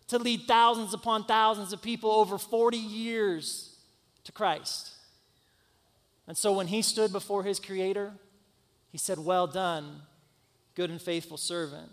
[0.09, 3.75] to lead thousands upon thousands of people over 40 years
[4.25, 4.91] to Christ.
[6.27, 8.13] And so when he stood before his Creator,
[8.91, 10.01] he said, Well done,
[10.75, 11.89] good and faithful servant.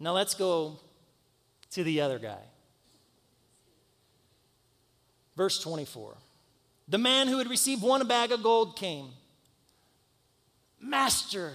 [0.00, 0.78] Now let's go
[1.70, 2.42] to the other guy.
[5.36, 6.16] Verse 24.
[6.88, 9.10] The man who had received one bag of gold came.
[10.80, 11.52] Master,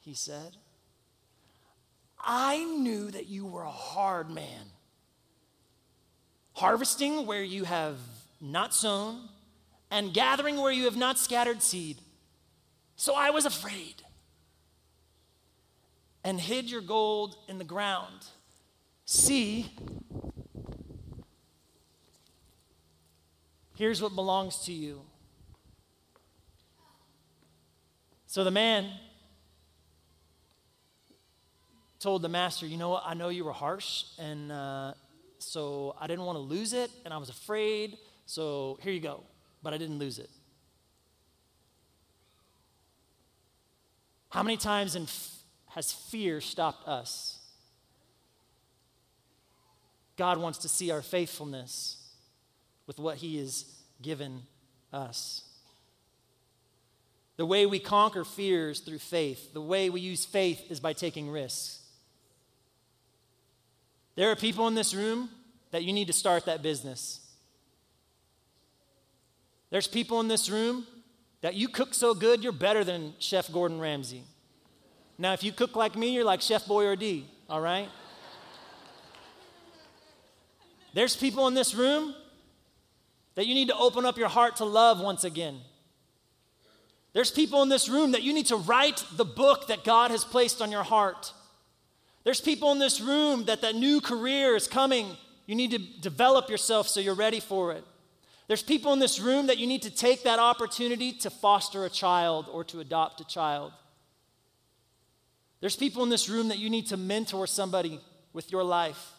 [0.00, 0.56] he said,
[2.18, 4.70] I knew that you were a hard man,
[6.54, 7.98] harvesting where you have
[8.40, 9.28] not sown,
[9.90, 11.98] and gathering where you have not scattered seed.
[13.02, 14.00] So I was afraid
[16.22, 18.24] and hid your gold in the ground.
[19.06, 19.72] See,
[23.74, 25.00] here's what belongs to you.
[28.28, 28.88] So the man
[31.98, 33.02] told the master, You know what?
[33.04, 34.94] I know you were harsh, and uh,
[35.40, 39.24] so I didn't want to lose it, and I was afraid, so here you go.
[39.60, 40.30] But I didn't lose it.
[44.32, 45.06] How many times in,
[45.66, 47.38] has fear stopped us?
[50.16, 51.98] God wants to see our faithfulness
[52.86, 53.66] with what He has
[54.00, 54.44] given
[54.90, 55.44] us.
[57.36, 59.52] The way we conquer fears through faith.
[59.52, 61.80] The way we use faith is by taking risks.
[64.14, 65.28] There are people in this room
[65.72, 67.20] that you need to start that business.
[69.68, 70.86] There's people in this room
[71.42, 74.22] that you cook so good, you're better than Chef Gordon Ramsay.
[75.18, 77.88] Now, if you cook like me, you're like Chef Boyardee, all right?
[80.94, 82.14] There's people in this room
[83.34, 85.60] that you need to open up your heart to love once again.
[87.12, 90.24] There's people in this room that you need to write the book that God has
[90.24, 91.32] placed on your heart.
[92.24, 95.16] There's people in this room that that new career is coming.
[95.46, 97.84] You need to develop yourself so you're ready for it.
[98.52, 101.88] There's people in this room that you need to take that opportunity to foster a
[101.88, 103.72] child or to adopt a child.
[105.62, 107.98] There's people in this room that you need to mentor somebody
[108.34, 109.12] with your life.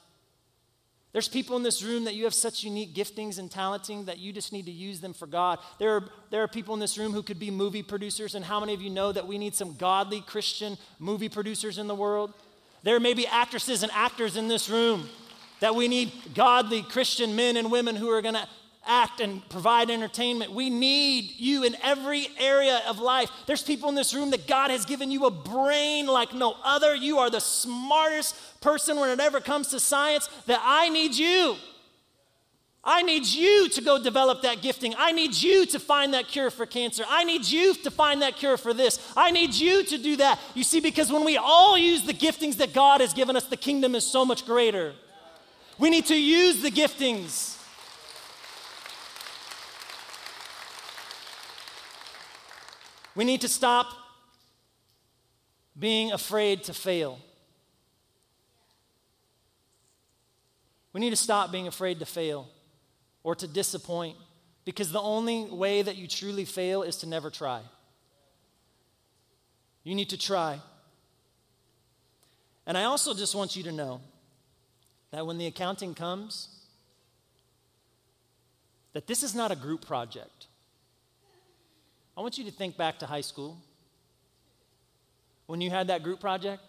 [1.13, 4.31] There's people in this room that you have such unique giftings and talenting that you
[4.31, 5.57] just need to use them for God.
[5.79, 8.59] There are, there are people in this room who could be movie producers, and how
[8.59, 12.35] many of you know that we need some godly Christian movie producers in the world?
[12.83, 15.09] There may be actresses and actors in this room
[15.59, 18.47] that we need godly Christian men and women who are going to
[18.85, 20.51] act and provide entertainment.
[20.51, 23.31] We need you in every area of life.
[23.45, 26.95] There's people in this room that God has given you a brain like no other.
[26.95, 31.55] You are the smartest person when it ever comes to science that I need you.
[32.85, 34.93] I need you to go develop that gifting.
[34.97, 37.05] I need you to find that cure for cancer.
[37.07, 38.99] I need you to find that cure for this.
[39.15, 40.37] I need you to do that.
[40.53, 43.55] You see, because when we all use the giftings that God has given us, the
[43.55, 44.93] kingdom is so much greater.
[45.79, 47.57] We need to use the giftings.
[53.15, 53.87] We need to stop
[55.77, 57.19] being afraid to fail.
[60.93, 62.47] We need to stop being afraid to fail
[63.23, 64.17] or to disappoint
[64.65, 67.61] because the only way that you truly fail is to never try.
[69.83, 70.59] You need to try.
[72.65, 74.01] And I also just want you to know
[75.11, 76.47] that when the accounting comes,
[78.93, 80.47] that this is not a group project.
[82.15, 83.57] I want you to think back to high school
[85.47, 86.63] when you had that group project.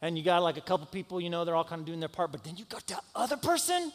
[0.00, 2.08] And you got like a couple people, you know, they're all kind of doing their
[2.08, 3.92] part, but then you got that other person.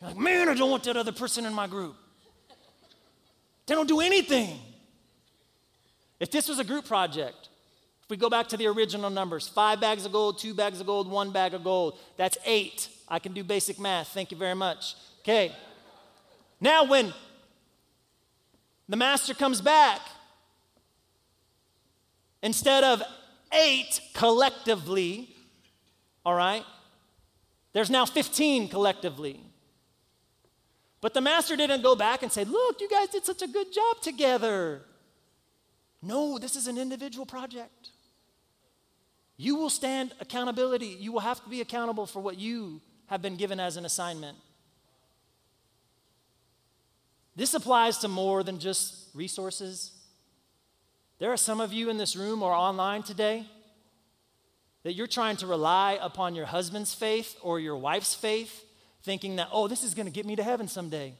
[0.00, 1.94] You're like, man, I don't want that other person in my group.
[3.66, 4.58] They don't do anything.
[6.18, 7.48] If this was a group project,
[8.02, 10.86] if we go back to the original numbers five bags of gold, two bags of
[10.86, 12.88] gold, one bag of gold, that's eight.
[13.08, 14.08] I can do basic math.
[14.08, 14.96] Thank you very much.
[15.20, 15.52] Okay.
[16.62, 17.12] Now, when
[18.88, 20.00] the master comes back,
[22.40, 23.02] instead of
[23.52, 25.28] eight collectively,
[26.24, 26.64] all right,
[27.72, 29.40] there's now 15 collectively.
[31.00, 33.72] But the master didn't go back and say, Look, you guys did such a good
[33.72, 34.82] job together.
[36.00, 37.88] No, this is an individual project.
[39.36, 40.96] You will stand accountability.
[41.00, 44.36] You will have to be accountable for what you have been given as an assignment.
[47.34, 49.92] This applies to more than just resources.
[51.18, 53.46] There are some of you in this room or online today
[54.82, 58.64] that you're trying to rely upon your husband's faith or your wife's faith,
[59.02, 61.14] thinking that, oh, this is going to get me to heaven someday.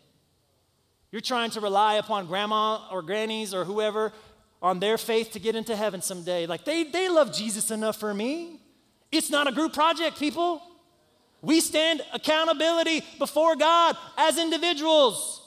[1.12, 4.12] You're trying to rely upon grandma or grannies or whoever
[4.60, 6.46] on their faith to get into heaven someday.
[6.46, 8.60] Like, they, they love Jesus enough for me.
[9.10, 10.62] It's not a group project, people.
[11.42, 15.41] We stand accountability before God as individuals.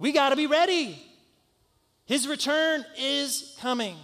[0.00, 1.00] We got to be ready.
[2.06, 3.96] His return is coming.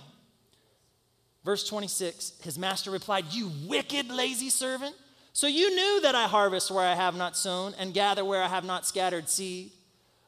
[1.45, 4.95] Verse 26 His master replied, You wicked, lazy servant.
[5.33, 8.49] So you knew that I harvest where I have not sown and gather where I
[8.49, 9.73] have not scattered seed.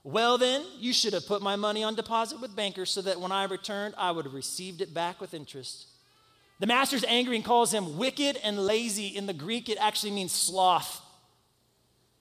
[0.05, 3.33] Well, then, you should have put my money on deposit with bankers so that when
[3.33, 5.87] I returned, I would have received it back with interest.
[6.61, 9.09] The master's angry and calls him wicked and lazy.
[9.09, 11.03] In the Greek, it actually means sloth.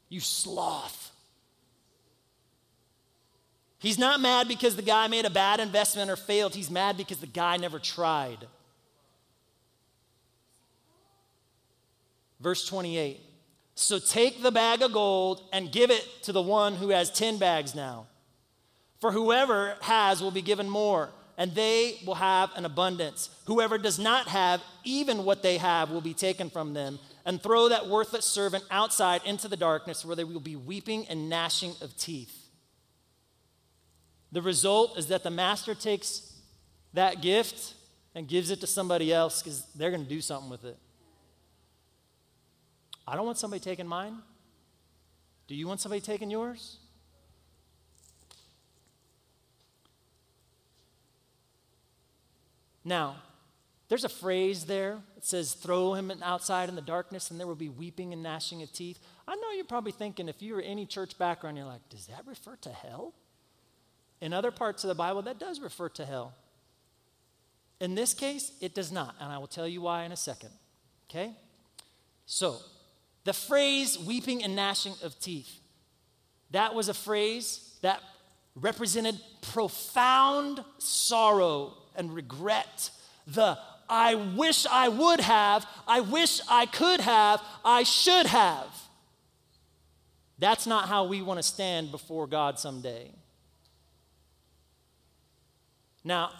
[0.09, 1.11] You sloth.
[3.79, 6.55] He's not mad because the guy made a bad investment or failed.
[6.55, 8.47] He's mad because the guy never tried.
[12.39, 13.21] Verse 28
[13.79, 17.37] so take the bag of gold and give it to the one who has 10
[17.37, 18.07] bags now.
[18.99, 23.29] For whoever has will be given more, and they will have an abundance.
[23.45, 26.97] Whoever does not have, even what they have will be taken from them.
[27.23, 31.29] And throw that worthless servant outside into the darkness where there will be weeping and
[31.29, 32.36] gnashing of teeth.
[34.31, 36.33] The result is that the master takes
[36.93, 37.75] that gift
[38.13, 40.77] and gives it to somebody else because they're going to do something with it.
[43.07, 44.17] I don't want somebody taking mine.
[45.47, 46.77] Do you want somebody taking yours?
[52.83, 53.17] Now,
[53.89, 57.55] there's a phrase there that says, throw him outside in the darkness and there will
[57.55, 58.99] be weeping and gnashing of teeth.
[59.27, 62.57] I know you're probably thinking, if you're any church background, you're like, does that refer
[62.57, 63.13] to hell?
[64.21, 66.33] In other parts of the Bible, that does refer to hell.
[67.79, 70.49] In this case, it does not, and I will tell you why in a second.
[71.09, 71.31] Okay?
[72.25, 72.57] So,
[73.23, 75.59] the phrase weeping and gnashing of teeth,
[76.51, 78.01] that was a phrase that
[78.55, 82.89] represented profound sorrow and regret.
[83.27, 83.57] The
[83.89, 88.67] I wish I would have, I wish I could have, I should have.
[90.39, 93.11] That's not how we want to stand before God someday.
[96.07, 96.31] Now,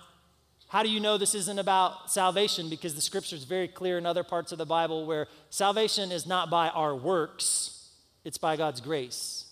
[0.70, 2.70] how do you know this isn't about salvation?
[2.70, 6.26] Because the scripture is very clear in other parts of the Bible where salvation is
[6.26, 7.89] not by our works,
[8.24, 9.45] it's by God's grace.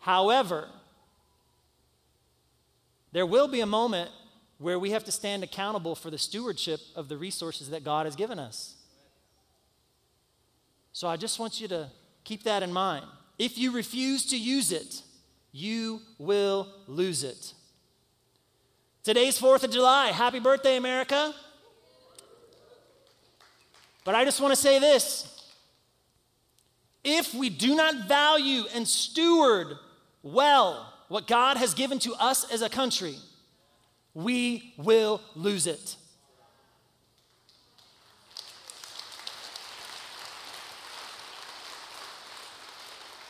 [0.00, 0.68] However,
[3.12, 4.10] there will be a moment
[4.56, 8.16] where we have to stand accountable for the stewardship of the resources that God has
[8.16, 8.74] given us.
[10.94, 11.90] So I just want you to
[12.24, 13.04] keep that in mind.
[13.38, 15.02] If you refuse to use it,
[15.52, 17.52] you will lose it.
[19.08, 20.08] Today's 4th of July.
[20.08, 21.34] Happy birthday, America.
[24.04, 25.46] But I just want to say this
[27.02, 29.78] if we do not value and steward
[30.22, 33.14] well what God has given to us as a country,
[34.12, 35.96] we will lose it.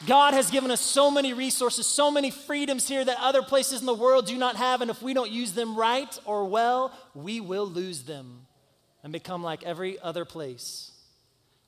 [0.06, 3.86] God has given us so many resources, so many freedoms here that other places in
[3.86, 4.80] the world do not have.
[4.80, 8.46] And if we don't use them right or well, we will lose them
[9.02, 10.92] and become like every other place.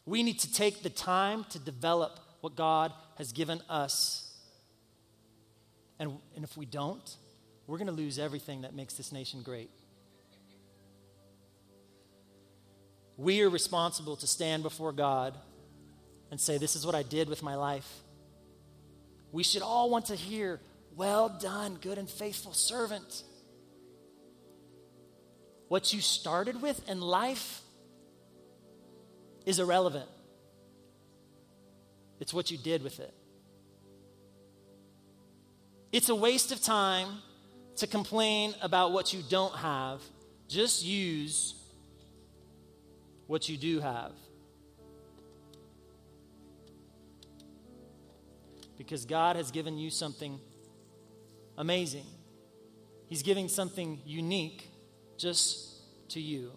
[0.07, 4.33] We need to take the time to develop what God has given us.
[5.99, 7.17] And, and if we don't,
[7.67, 9.71] we're going to lose everything that makes this nation great.
[13.17, 15.37] We are responsible to stand before God
[16.31, 18.03] and say, This is what I did with my life.
[19.33, 20.61] We should all want to hear,
[20.97, 23.23] Well done, good and faithful servant.
[25.69, 27.63] What you started with in life
[29.47, 30.09] is irrelevant,
[32.19, 33.15] it's what you did with it.
[35.93, 37.09] It's a waste of time
[37.77, 40.03] to complain about what you don't have.
[40.49, 41.55] Just use
[43.27, 44.13] what you do have.
[48.81, 50.41] Because God has given you something
[51.59, 52.07] amazing.
[53.09, 54.71] He's giving something unique
[55.19, 56.53] just to you.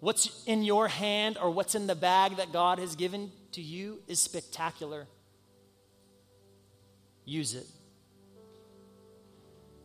[0.00, 4.00] What's in your hand or what's in the bag that God has given to you
[4.08, 5.06] is spectacular.
[7.24, 7.68] Use it.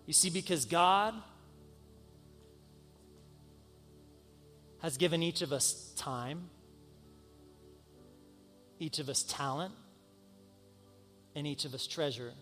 [0.08, 1.14] You see, because God
[4.82, 6.50] has given each of us time,
[8.80, 9.76] each of us talent,
[11.38, 12.33] and each of us treasure.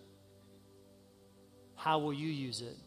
[1.75, 2.77] How will you use it?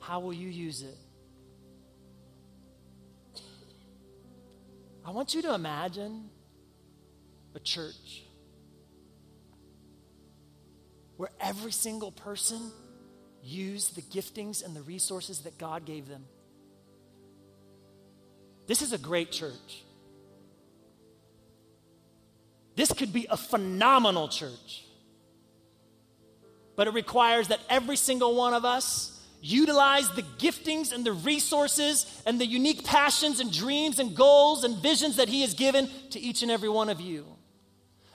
[0.00, 0.96] How will you use it?
[5.06, 6.30] I want you to imagine
[7.54, 8.24] a church
[11.16, 12.72] where every single person
[13.40, 16.24] used the giftings and the resources that God gave them.
[18.66, 19.84] This is a great church.
[22.76, 24.84] This could be a phenomenal church.
[26.76, 32.22] But it requires that every single one of us utilize the giftings and the resources
[32.24, 36.20] and the unique passions and dreams and goals and visions that He has given to
[36.20, 37.26] each and every one of you.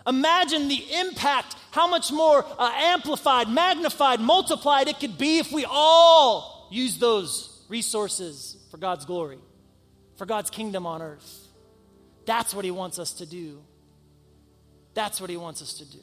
[0.07, 5.65] Imagine the impact, how much more uh, amplified, magnified, multiplied it could be if we
[5.69, 9.39] all use those resources for God's glory,
[10.15, 11.47] for God's kingdom on earth.
[12.25, 13.61] That's what He wants us to do.
[14.97, 15.99] That's what He wants us to do.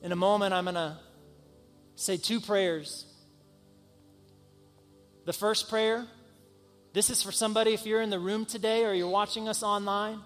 [0.00, 0.96] In a moment, I'm going to
[1.96, 3.04] say two prayers.
[5.24, 6.06] The first prayer,
[6.92, 10.20] this is for somebody if you're in the room today or you're watching us online.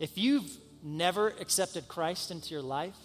[0.00, 0.50] If you've
[0.82, 2.96] never accepted Christ into your life,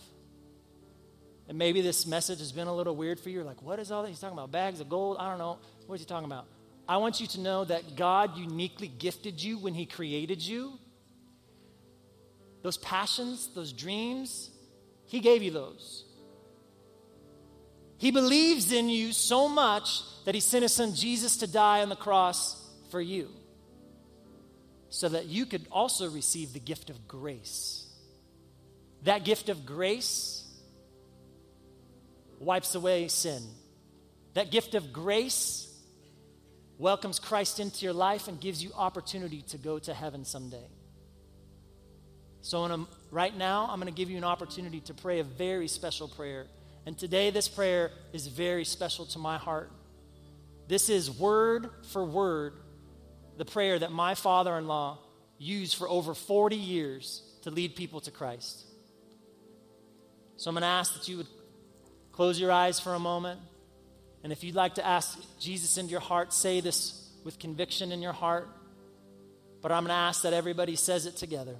[1.49, 4.03] and maybe this message has been a little weird for you, like, what is all
[4.03, 4.07] that?
[4.07, 5.17] He's talking about bags of gold?
[5.19, 5.59] I don't know.
[5.87, 6.45] What is he talking about?
[6.89, 10.73] I want you to know that God uniquely gifted you when He created you.
[12.63, 14.49] Those passions, those dreams,
[15.05, 16.05] He gave you those.
[17.99, 21.89] He believes in you so much that he sent his son Jesus to die on
[21.89, 22.55] the cross
[22.91, 23.29] for you
[24.89, 27.85] so that you could also receive the gift of grace.
[29.03, 30.45] That gift of grace
[32.39, 33.43] wipes away sin.
[34.33, 35.68] That gift of grace
[36.79, 40.65] welcomes Christ into your life and gives you opportunity to go to heaven someday.
[42.41, 45.67] So, a, right now, I'm going to give you an opportunity to pray a very
[45.67, 46.47] special prayer
[46.89, 49.71] and today, this prayer is very special to my heart.
[50.67, 52.53] This is word for word
[53.37, 54.97] the prayer that my father in law
[55.37, 58.65] used for over 40 years to lead people to Christ.
[60.37, 61.27] So I'm going to ask that you would
[62.11, 63.39] close your eyes for a moment.
[64.23, 68.01] And if you'd like to ask Jesus into your heart, say this with conviction in
[68.01, 68.49] your heart.
[69.61, 71.55] But I'm going to ask that everybody says it together.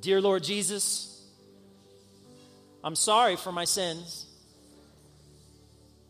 [0.00, 1.26] Dear Lord Jesus,
[2.82, 4.26] I'm sorry for my sins.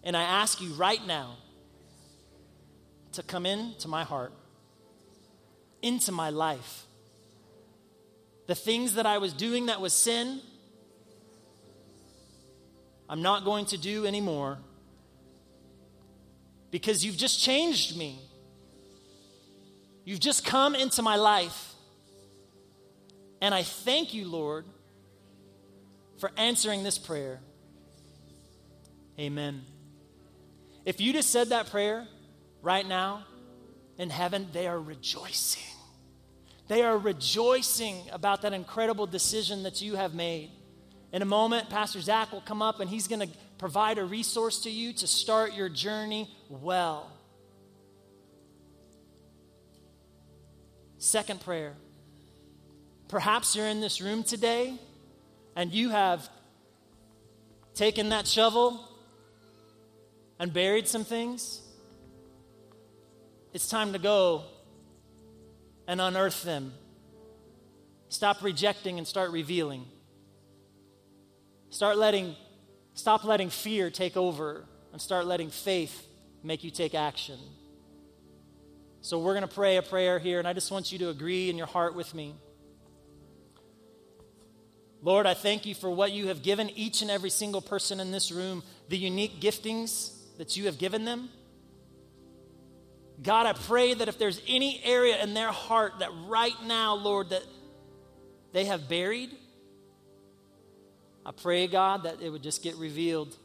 [0.04, 1.36] And I ask you right now
[3.12, 4.32] to come into my heart,
[5.82, 6.84] into my life.
[8.46, 10.40] The things that I was doing that was sin,
[13.08, 14.58] I'm not going to do anymore
[16.70, 18.20] because you've just changed me.
[20.04, 21.74] You've just come into my life.
[23.40, 24.64] And I thank you, Lord
[26.18, 27.40] for answering this prayer.
[29.18, 29.64] Amen.
[30.84, 32.06] If you just said that prayer
[32.62, 33.24] right now
[33.96, 35.62] in heaven, they are rejoicing.
[36.68, 40.50] They are rejoicing about that incredible decision that you have made.
[41.12, 44.60] In a moment, Pastor Zach will come up and he's going to provide a resource
[44.60, 47.10] to you to start your journey well.
[50.98, 51.74] Second prayer.
[53.08, 54.74] Perhaps you're in this room today
[55.56, 56.28] and you have
[57.74, 58.84] taken that shovel
[60.38, 61.60] and buried some things,
[63.52, 64.44] it's time to go
[65.86, 66.72] and unearth them.
[68.08, 69.84] Stop rejecting and start revealing.
[71.70, 72.34] Start letting,
[72.94, 76.07] stop letting fear take over and start letting faith
[76.42, 77.38] make you take action.
[79.00, 81.48] So, we're going to pray a prayer here, and I just want you to agree
[81.50, 82.34] in your heart with me.
[85.02, 88.10] Lord, I thank you for what you have given each and every single person in
[88.10, 91.28] this room, the unique giftings that you have given them.
[93.22, 97.30] God, I pray that if there's any area in their heart that right now, Lord,
[97.30, 97.42] that
[98.52, 99.30] they have buried,
[101.26, 103.36] I pray, God, that it would just get revealed.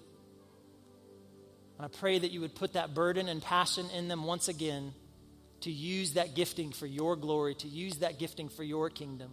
[1.83, 4.93] And I pray that you would put that burden and passion in them once again
[5.61, 9.29] to use that gifting for your glory, to use that gifting for your kingdom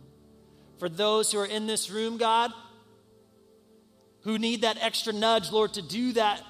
[0.81, 2.53] for those who are in this room, God,
[4.23, 6.43] who need that extra nudge, Lord, to do that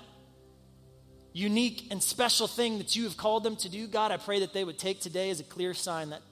[1.35, 4.55] unique and special thing that you have called them to do, God, I pray that
[4.55, 6.23] they would take today as a clear sign that,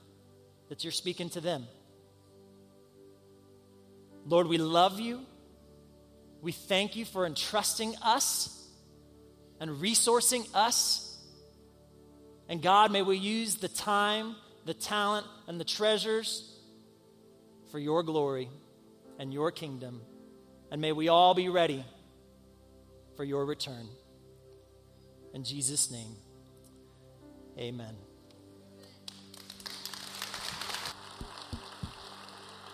[0.70, 1.66] that you're speaking to them.
[4.24, 5.20] Lord, we love you.
[6.40, 8.57] We thank you for entrusting us
[9.60, 11.16] and resourcing us.
[12.48, 16.56] And God, may we use the time, the talent, and the treasures
[17.70, 18.48] for your glory
[19.18, 20.00] and your kingdom.
[20.70, 21.84] And may we all be ready
[23.16, 23.88] for your return.
[25.34, 26.16] In Jesus' name,
[27.58, 27.96] amen.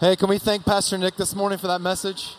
[0.01, 2.35] Hey, can we thank Pastor Nick this morning for that message?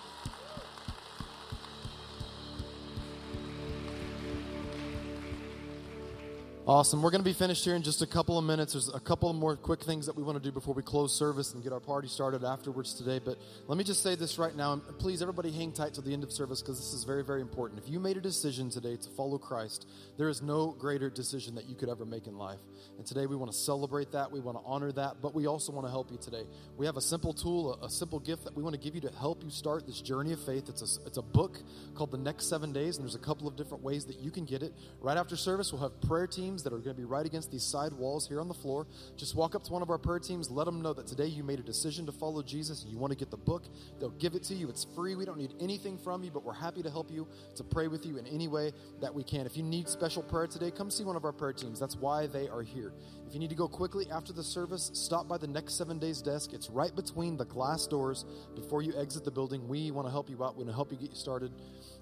[6.68, 7.04] Awesome.
[7.04, 8.74] We're going to be finished here in just a couple of minutes.
[8.74, 11.54] There's a couple more quick things that we want to do before we close service
[11.54, 13.20] and get our party started afterwards today.
[13.24, 13.38] But
[13.68, 14.82] let me just say this right now.
[14.98, 17.84] Please, everybody, hang tight till the end of service because this is very, very important.
[17.84, 19.88] If you made a decision today to follow Christ,
[20.18, 22.58] there is no greater decision that you could ever make in life.
[22.98, 24.32] And today we want to celebrate that.
[24.32, 25.18] We want to honor that.
[25.22, 26.46] But we also want to help you today.
[26.78, 29.02] We have a simple tool, a, a simple gift that we want to give you
[29.02, 30.68] to help you start this journey of faith.
[30.68, 31.60] It's a, it's a book
[31.94, 32.98] called The Next Seven Days.
[32.98, 34.74] And there's a couple of different ways that you can get it.
[35.00, 37.64] Right after service, we'll have prayer teams that are going to be right against these
[37.64, 38.88] side walls here on the floor.
[39.18, 41.44] Just walk up to one of our prayer teams, let them know that today you
[41.44, 43.66] made a decision to follow Jesus and you want to get the book.
[44.00, 44.70] They'll give it to you.
[44.70, 45.16] It's free.
[45.16, 48.06] We don't need anything from you, but we're happy to help you to pray with
[48.06, 49.46] you in any way that we can.
[49.46, 51.80] If you need special prayer today, come see one of our prayer teams.
[51.80, 52.94] That's why they are here.
[53.28, 56.22] If you need to go quickly after the service, stop by the next seven days
[56.22, 56.54] desk.
[56.54, 58.24] It's right between the glass doors
[58.56, 59.68] before you exit the building.
[59.68, 60.56] We want to help you out.
[60.56, 61.52] We want to help you get you started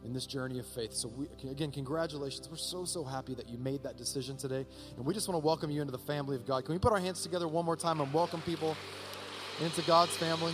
[0.04, 0.94] in this journey of faith.
[0.94, 2.50] So, we, again, congratulations.
[2.50, 4.66] We're so, so happy that you made that decision today.
[4.98, 6.66] And we just want to welcome you into the family of God.
[6.66, 8.76] Can we put our hands together one more time and welcome people
[9.62, 10.54] into God's family?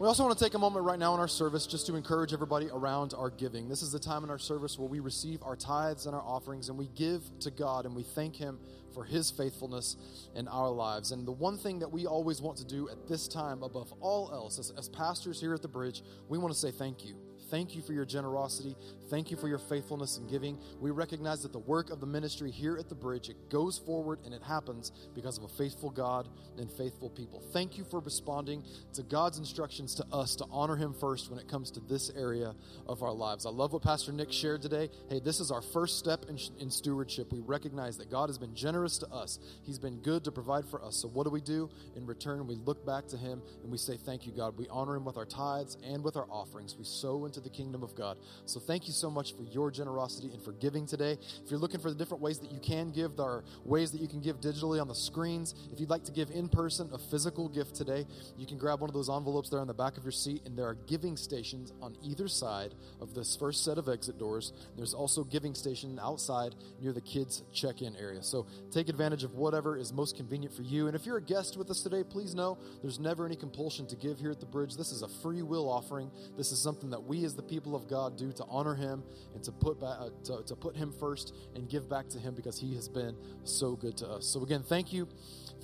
[0.00, 2.32] We also want to take a moment right now in our service just to encourage
[2.32, 3.68] everybody around our giving.
[3.68, 6.70] This is the time in our service where we receive our tithes and our offerings
[6.70, 8.58] and we give to God and we thank Him
[8.94, 9.98] for His faithfulness
[10.34, 11.12] in our lives.
[11.12, 14.30] And the one thing that we always want to do at this time, above all
[14.32, 17.16] else, as, as pastors here at the bridge, we want to say thank you.
[17.50, 18.76] Thank you for your generosity.
[19.10, 20.58] Thank you for your faithfulness in giving.
[20.80, 24.20] We recognize that the work of the ministry here at the bridge, it goes forward
[24.24, 27.42] and it happens because of a faithful God and faithful people.
[27.52, 31.48] Thank you for responding to God's instructions to us to honor him first when it
[31.48, 32.54] comes to this area
[32.86, 33.46] of our lives.
[33.46, 34.88] I love what Pastor Nick shared today.
[35.08, 37.32] Hey, this is our first step in, in stewardship.
[37.32, 39.40] We recognize that God has been generous to us.
[39.64, 40.96] He's been good to provide for us.
[40.96, 41.68] So what do we do?
[41.96, 44.94] In return, we look back to him and we say, "Thank you, God." We honor
[44.94, 46.76] him with our tithes and with our offerings.
[46.78, 48.18] We sow into the kingdom of God.
[48.46, 51.16] So thank you so much for your generosity and for giving today.
[51.44, 54.00] If you're looking for the different ways that you can give, there are ways that
[54.00, 55.54] you can give digitally on the screens.
[55.72, 58.90] If you'd like to give in person a physical gift today, you can grab one
[58.90, 61.72] of those envelopes there on the back of your seat, and there are giving stations
[61.80, 64.52] on either side of this first set of exit doors.
[64.76, 68.22] There's also giving station outside near the kids check-in area.
[68.22, 70.86] So take advantage of whatever is most convenient for you.
[70.86, 73.96] And if you're a guest with us today, please know there's never any compulsion to
[73.96, 74.76] give here at the bridge.
[74.76, 76.10] This is a free will offering.
[76.36, 78.89] This is something that we as the people of God do to honor Him
[79.34, 82.34] and to put back, uh, to, to put Him first and give back to Him
[82.34, 84.26] because He has been so good to us.
[84.26, 85.08] So again, thank you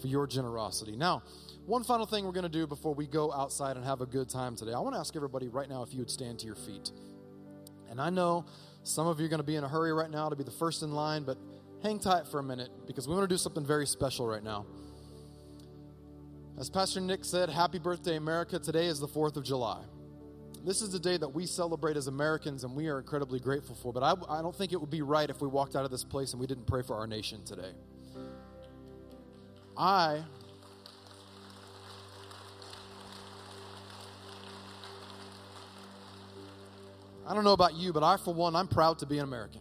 [0.01, 0.97] for your generosity.
[0.97, 1.23] Now,
[1.65, 4.29] one final thing we're going to do before we go outside and have a good
[4.29, 4.73] time today.
[4.73, 6.91] I want to ask everybody right now if you would stand to your feet.
[7.91, 8.45] And I know
[8.83, 10.51] some of you are going to be in a hurry right now to be the
[10.51, 11.39] first in line, but
[11.83, 14.67] hang tight for a minute because we want to do something very special right now.
[16.59, 18.59] As Pastor Nick said, Happy Birthday, America.
[18.59, 19.83] Today is the 4th of July.
[20.67, 23.93] This is the day that we celebrate as Americans and we are incredibly grateful for.
[23.93, 26.03] But I, I don't think it would be right if we walked out of this
[26.03, 27.71] place and we didn't pray for our nation today.
[29.79, 30.25] I
[37.25, 39.61] I don't know about you, but I, for one, I'm proud to be an American.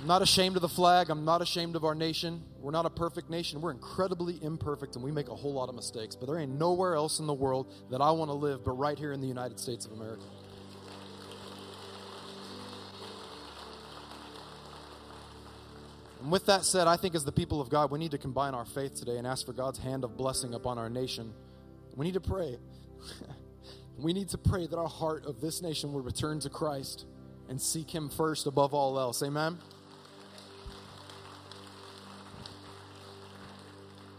[0.00, 1.10] I'm not ashamed of the flag.
[1.10, 2.42] I'm not ashamed of our nation.
[2.58, 3.60] We're not a perfect nation.
[3.60, 6.16] We're incredibly imperfect and we make a whole lot of mistakes.
[6.16, 8.98] But there ain't nowhere else in the world that I want to live but right
[8.98, 10.24] here in the United States of America.
[16.22, 18.54] And with that said, I think as the people of God, we need to combine
[18.54, 21.34] our faith today and ask for God's hand of blessing upon our nation.
[21.94, 22.56] We need to pray.
[23.98, 27.04] we need to pray that our heart of this nation will return to Christ
[27.50, 29.22] and seek Him first above all else.
[29.22, 29.58] Amen.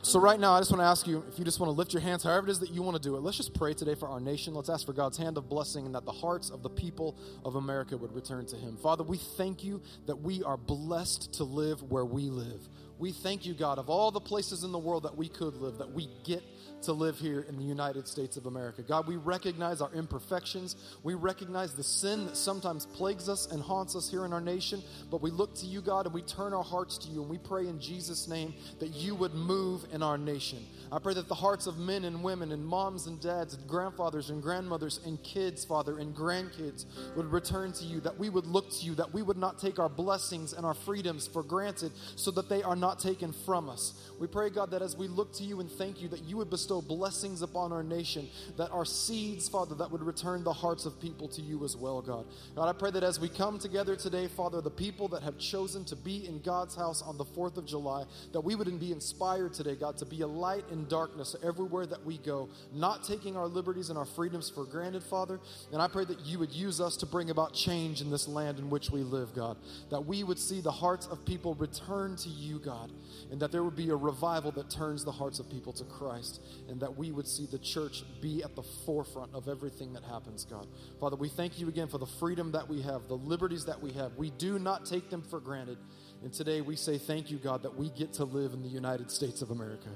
[0.03, 1.93] So, right now, I just want to ask you if you just want to lift
[1.93, 3.19] your hands, however it is that you want to do it.
[3.19, 4.55] Let's just pray today for our nation.
[4.55, 7.53] Let's ask for God's hand of blessing and that the hearts of the people of
[7.53, 8.77] America would return to Him.
[8.77, 12.67] Father, we thank you that we are blessed to live where we live.
[12.97, 15.77] We thank you, God, of all the places in the world that we could live,
[15.77, 16.41] that we get
[16.83, 18.81] to live here in the United States of America.
[18.81, 20.75] God, we recognize our imperfections.
[21.03, 24.81] We recognize the sin that sometimes plagues us and haunts us here in our nation.
[25.09, 27.21] But we look to you, God, and we turn our hearts to you.
[27.21, 30.59] And we pray in Jesus' name that you would move in our nation.
[30.91, 34.29] I pray that the hearts of men and women and moms and dads and grandfathers
[34.29, 38.71] and grandmothers and kids, Father, and grandkids would return to you, that we would look
[38.71, 42.31] to you, that we would not take our blessings and our freedoms for granted so
[42.31, 43.93] that they are not taken from us.
[44.19, 46.49] We pray, God, that as we look to you and thank you, that you would
[46.49, 51.01] bestow blessings upon our nation, that our seeds, Father, that would return the hearts of
[51.01, 52.27] people to you as well, God.
[52.55, 55.83] God, I pray that as we come together today, Father, the people that have chosen
[55.85, 59.53] to be in God's house on the 4th of July, that we would be inspired
[59.53, 63.47] today, God, to be a light in darkness everywhere that we go, not taking our
[63.47, 65.39] liberties and our freedoms for granted, Father.
[65.73, 68.59] And I pray that you would use us to bring about change in this land
[68.59, 69.57] in which we live, God.
[69.89, 72.91] That we would see the hearts of people return to you, God,
[73.31, 76.41] and that there would be a revival that turns the hearts of people to Christ,
[76.71, 80.45] and that we would see the church be at the forefront of everything that happens,
[80.45, 80.67] God.
[80.99, 83.91] Father, we thank you again for the freedom that we have, the liberties that we
[83.91, 84.15] have.
[84.15, 85.77] We do not take them for granted.
[86.23, 89.11] And today we say thank you, God, that we get to live in the United
[89.11, 89.89] States of America.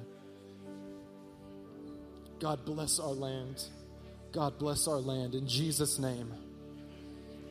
[2.40, 3.64] God bless our land.
[4.32, 5.34] God bless our land.
[5.34, 6.34] In Jesus' name,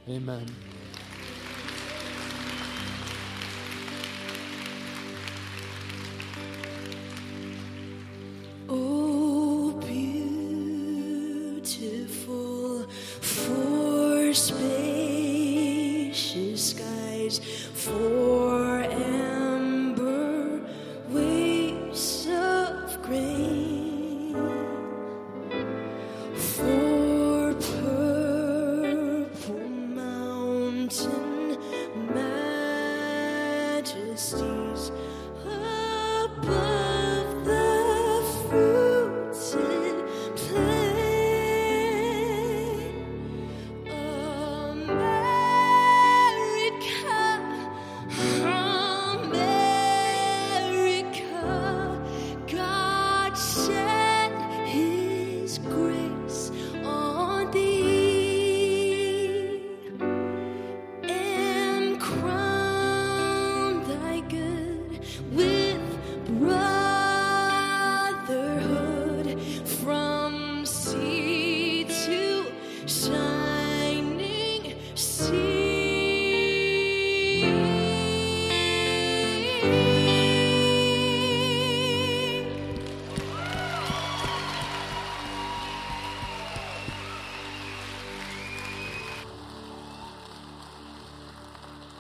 [0.07, 0.47] amen.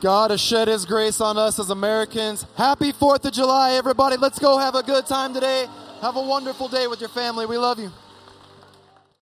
[0.04, 2.44] God has shed his grace on us as Americans.
[2.58, 4.18] Happy 4th of July, everybody.
[4.18, 5.66] Let's go have a good time today.
[6.02, 7.46] Have a wonderful day with your family.
[7.46, 7.90] We love you.